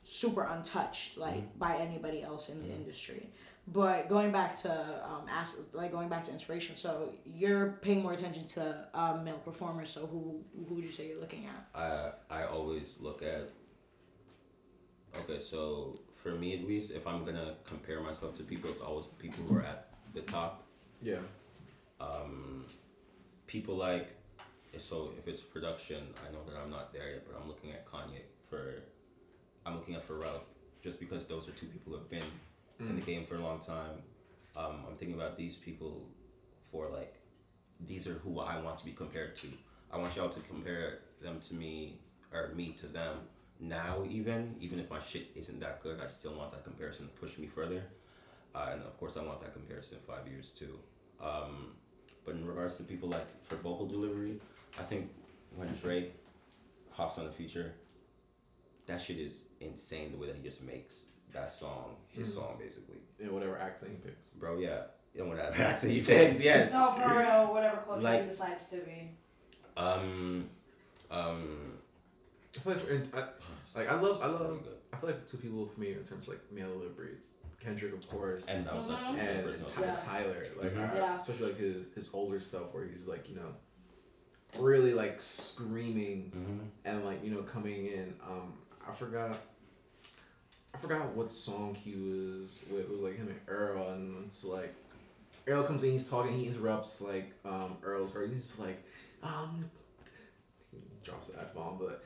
[0.05, 3.29] super untouched like by anybody else in the industry.
[3.67, 8.13] But going back to um, ask, like going back to inspiration, so you're paying more
[8.13, 9.89] attention to um, male performers.
[9.89, 11.67] So who who would you say you're looking at?
[11.73, 13.49] I I always look at.
[15.17, 19.09] Okay, so for me at least, if I'm gonna compare myself to people, it's always
[19.09, 20.63] the people who are at the top.
[21.01, 21.17] Yeah.
[21.99, 22.65] Um,
[23.47, 24.07] people like,
[24.77, 27.89] so if it's production, I know that I'm not there yet, but I'm looking at
[27.89, 28.81] Kanye for, I'm
[29.85, 30.39] looking at Pharrell,
[30.83, 32.23] just because those are two people who have been
[32.79, 34.01] in the game for a long time.
[34.55, 36.07] Um, I'm thinking about these people
[36.71, 37.15] for like,
[37.85, 39.47] these are who I want to be compared to.
[39.91, 41.99] I want y'all to compare them to me
[42.33, 43.17] or me to them
[43.57, 47.13] now even even if my shit isn't that good I still want that comparison to
[47.13, 47.83] push me further
[48.53, 50.77] uh, and of course I want that comparison five years too
[51.23, 51.67] um,
[52.25, 54.41] but in regards to people like for vocal delivery
[54.77, 55.09] I think
[55.55, 56.15] when Drake
[56.91, 57.71] hops on a feature
[58.87, 62.35] that shit is insane the way that he just makes that song his Mhm.
[62.35, 64.29] song basically Yeah, whatever accent he picks.
[64.29, 64.83] bro yeah
[65.17, 68.67] and when that accent he picks yes No, for real, whatever culture Like- he decides
[68.69, 69.11] to be.
[69.77, 70.49] um
[71.11, 71.79] um
[72.55, 74.59] I feel like, and I, like I love, I love.
[74.93, 77.09] I feel like two people for me in terms of like male delivery.
[77.17, 77.27] It's
[77.61, 78.93] Kendrick, of course, and that was Mhm.
[78.93, 79.95] actually and Ty- Yeah.
[79.95, 80.45] Tyler.
[80.61, 80.89] Like, Mhm.
[80.89, 81.19] I- Yeah.
[81.19, 83.53] especially like his his older stuff where he's like you know,
[84.57, 86.69] really like screaming Mhm.
[86.85, 88.15] and like you know coming in.
[88.23, 88.57] Um,
[88.87, 89.37] I forgot.
[90.75, 92.81] I forgot what song he was with.
[92.81, 94.75] It was like him and Earl, and it's like
[95.47, 98.29] Earl comes in, he's talking, he interrupts like um Earl's verse.
[98.33, 98.83] He's just like,
[99.23, 99.69] um,
[100.71, 102.03] he drops the f bomb, but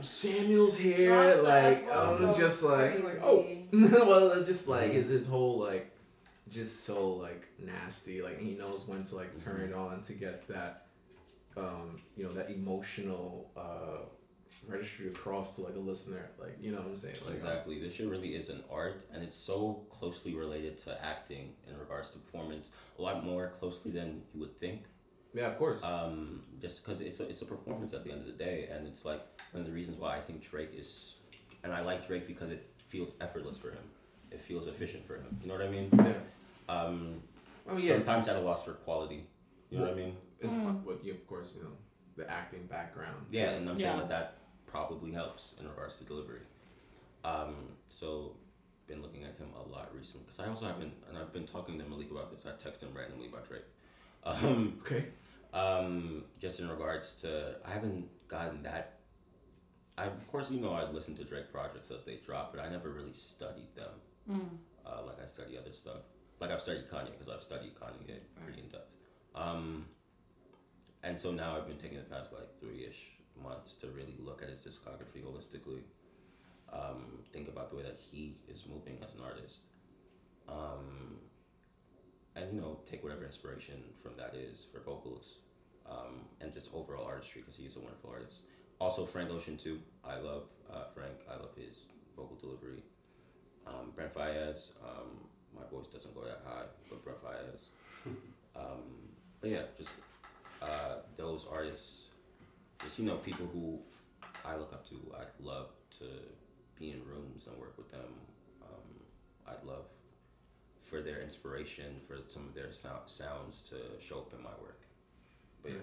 [0.00, 1.08] Samuel's here.
[1.08, 5.26] Drops like F-bomb, I was just like, like oh, well, it's just like his, his
[5.26, 5.94] whole like,
[6.48, 8.22] just so like nasty.
[8.22, 10.86] Like he knows when to like turn it on to get that,
[11.58, 14.06] um, you know, that emotional uh
[14.66, 16.30] registry across to like a listener.
[16.38, 17.16] Like you know what I'm saying?
[17.26, 17.80] Like um, exactly.
[17.80, 22.10] This shit really is an art, and it's so closely related to acting in regards
[22.12, 22.70] to performance.
[22.98, 24.84] A lot more closely than you would think.
[25.34, 25.82] yeah, of course.
[25.82, 28.86] Um, just because it's a, it's a performance at the end of the day, and
[28.86, 29.20] it's like
[29.52, 31.16] one of the reasons why I think Drake is,
[31.64, 33.84] and I like Drake because it feels effortless for him.
[34.30, 35.38] It feels efficient for him.
[35.42, 35.88] You know what I mean?
[35.92, 36.12] yeah.
[36.68, 37.22] Um,
[37.68, 37.94] I mean, yeah.
[37.94, 39.26] Sometimes at a loss for quality.
[39.70, 40.16] You know what I mean?
[40.42, 40.84] And, Mm.
[40.84, 41.70] But you, of course, you know,
[42.16, 43.26] the acting background.
[43.30, 43.86] Yeah, and I'm Yeah.
[43.88, 44.34] saying that that
[44.76, 46.40] probably helps in regards to delivery.
[47.24, 47.54] Um,
[47.88, 48.32] so
[48.88, 51.44] been looking at him a lot recently because I also have been and I've been
[51.46, 52.46] talking to Malik about this.
[52.46, 53.62] I text him randomly about Drake.
[54.24, 55.06] Um, Okay.
[55.52, 59.00] um, just in regards to I haven't gotten that.
[59.98, 62.68] I of course you know I listen to Drake projects as they drop, but I
[62.70, 63.90] never really studied them
[64.30, 64.48] Mm.
[64.86, 66.02] uh, like I study other stuff.
[66.40, 68.90] Like I've studied Kanye because I've studied Kanye pretty in depth.
[69.34, 69.86] Um,
[71.02, 73.00] and so now I've been taking the past like three ish
[73.40, 75.82] months to really look at his discography holistically.
[76.72, 79.60] Um, think about the way that he is moving as an artist.
[80.48, 81.18] Um,
[82.34, 85.38] and you know, take whatever inspiration from that is for vocals
[85.90, 88.42] um, and just overall artistry because he is a wonderful artist.
[88.80, 89.78] Also, Frank Ocean too.
[90.04, 91.14] I love uh, Frank.
[91.30, 91.76] I love his
[92.16, 92.82] vocal delivery.
[93.66, 94.72] Um, Brent Faiyaz.
[94.82, 97.68] Um, my voice doesn't go that high, but Brent Faiyaz.
[98.56, 98.82] um,
[99.40, 99.90] but yeah, just
[100.62, 102.08] uh, those artists.
[102.84, 103.78] Just you know, people who
[104.44, 104.96] I look up to.
[105.18, 105.68] I'd love
[105.98, 106.04] to
[106.78, 108.00] be in rooms and work with them.
[108.62, 108.88] Um,
[109.48, 109.84] I'd love
[110.84, 114.80] for their inspiration, for some of their sound, sounds to show up in my work.
[115.62, 115.78] But yeah.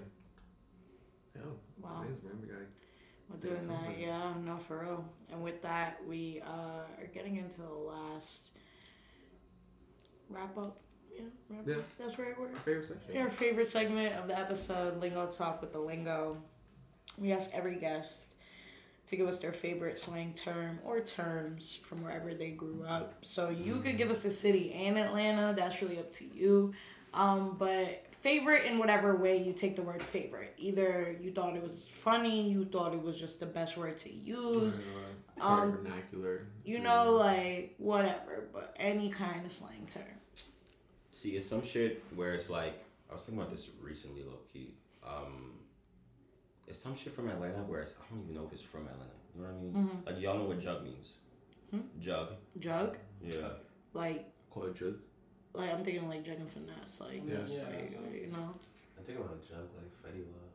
[1.36, 1.41] Yeah.
[1.82, 2.04] Wow.
[2.12, 2.41] It's amazing, man.
[2.41, 2.58] We got
[3.30, 3.95] We're doing that, somewhere.
[4.00, 5.06] yeah, no, for real.
[5.32, 8.50] And with that, we uh, are getting into the last
[10.30, 10.80] wrap up.
[11.16, 11.76] Yeah, wrap Yeah.
[11.78, 11.84] up.
[11.97, 12.54] That's the right word.
[12.54, 13.18] our favorite section.
[13.18, 16.38] Our favorite segment of the episode, Lingo Talk with the Lingo.
[17.20, 18.34] We ask every guest
[19.07, 23.15] to give us their favorite slang term or terms from wherever they grew up.
[23.22, 25.53] So you could give us the city and Atlanta.
[25.55, 26.74] That's really up to you.
[27.13, 30.53] Um, but favorite in whatever way you take the word favorite.
[30.59, 34.13] Either you thought it was funny, you thought it was just the best word to
[34.13, 34.76] use.
[34.76, 35.11] Right, right.
[35.34, 36.45] It's part Um, vernacular.
[36.63, 40.03] You know, like whatever, but any kind of slang term.
[41.11, 42.76] See, it's some shit where it's like
[43.09, 44.76] I was thinking about this recently, low key.
[45.03, 45.53] Um,
[46.70, 49.17] it's some shit from Atlanta where it's, I don't even know if it's from Atlanta.
[49.36, 49.74] You know what I mean?
[49.74, 50.05] Mhm.
[50.05, 51.15] Like y'all know what jug means?
[51.72, 51.80] Hmm?
[51.99, 52.30] Jug.
[52.59, 53.49] Jug, Yeah.
[53.93, 55.01] like Call it jugs.
[55.53, 57.38] like I'm thinking like jug and finesse, like Yeah.
[57.38, 58.51] just Yeah, like so- you know.
[58.97, 60.49] I'm thinking about jug like Fetty Wap.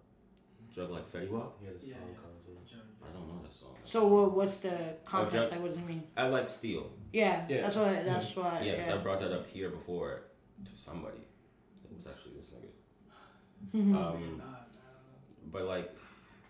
[0.75, 1.59] Jug like Fetty Wap?
[1.61, 2.17] He had a song Yeah, yeah.
[2.17, 2.67] called Jug.
[2.67, 2.81] Jug.
[3.03, 3.77] I don't know that song.
[3.85, 5.35] So what, what's the context?
[5.35, 6.03] Jug- Like, what does it mean?
[6.17, 6.91] I like Steel.
[7.13, 7.63] Yeah, Yeah.
[7.63, 8.05] that's what.
[8.05, 8.65] That's what.
[8.65, 8.95] Yeah, because Yeah.
[8.95, 10.23] I brought that up here before
[10.65, 11.27] to somebody.
[11.85, 12.71] It was actually this nigga.
[13.77, 13.95] Mm-hmm.
[13.97, 14.45] Um, Nah, I don't know.
[15.53, 15.97] but like,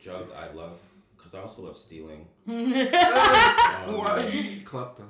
[0.05, 0.79] Jug, I love
[1.17, 2.27] because I also love stealing.
[4.65, 5.05] Klepto.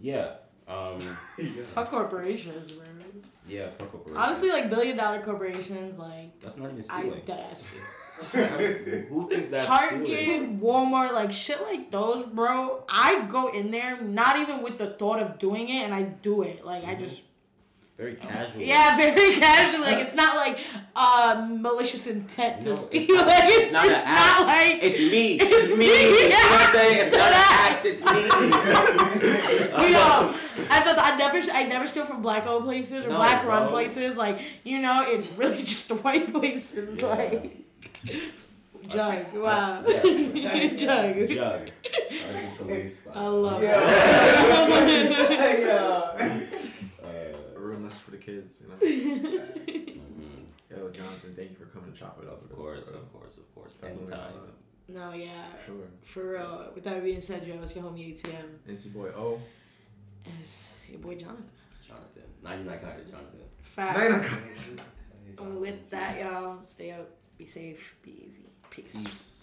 [0.00, 0.34] Yeah.
[0.68, 1.00] Um,
[1.74, 2.84] Fuck corporations, bro.
[3.48, 3.70] yeah.
[3.78, 4.16] Fuck corporations.
[4.24, 7.22] Honestly, like billion dollar corporations, like that's not even I stealing.
[7.24, 7.72] dead ass.
[9.08, 10.60] Who thinks that's Target, stealing?
[10.60, 12.84] Walmart, like shit like those, bro.
[12.88, 16.42] I go in there not even with the thought of doing it, and I do
[16.42, 16.64] it.
[16.64, 17.22] Like I just
[17.98, 18.62] Very casual.
[18.62, 19.80] Yeah, very casual.
[19.80, 20.60] Like it's not like
[20.94, 23.00] uh malicious intent to No, steal.
[23.02, 24.40] it's not- like it's, it's not it's an not act.
[24.46, 25.40] like It's me.
[25.40, 25.76] It's It's, me.
[25.78, 26.98] me, know what I'm saying?
[27.02, 27.32] It's not
[27.84, 28.38] It's an act.
[29.20, 29.86] It's me.
[29.86, 30.34] you know.
[30.70, 33.68] I thought I never I never steal from black owned places or No, black run
[33.68, 34.16] places.
[34.16, 37.00] Like you know, it's really just the white places.
[37.00, 37.06] Yeah.
[37.06, 37.64] Like
[38.88, 39.34] jug.
[39.34, 39.82] Wow.
[39.86, 40.66] Yeah.
[40.74, 41.28] jug.
[41.28, 41.70] Jug.
[43.14, 43.80] I love Yeah.
[44.88, 45.68] it.
[45.68, 47.08] Uh,
[47.56, 48.76] A real message for the kids, you know.
[48.82, 50.44] mhm.
[50.70, 52.42] Yo, Jonathan, thank you for coming to chop it up.
[52.42, 53.00] Of course, us, bro.
[53.00, 53.78] of course, of course.
[53.82, 54.32] Anytime.
[54.88, 55.30] no, yeah.
[55.64, 55.74] Sure.
[56.04, 56.70] For real.
[56.74, 58.58] With that being said, Joe, it's your homie ATM.
[58.68, 59.40] NC boy O.
[60.24, 61.44] And it's your boy Jonathan.
[61.86, 62.22] Jonathan.
[62.42, 63.40] 99 guy to Jonathan.
[63.62, 63.98] Fact.
[63.98, 64.86] Nine o'clock.
[65.38, 68.44] And with that, y'all, stay up, be safe, be easy.
[68.70, 68.92] Peace.
[68.92, 69.37] Peace.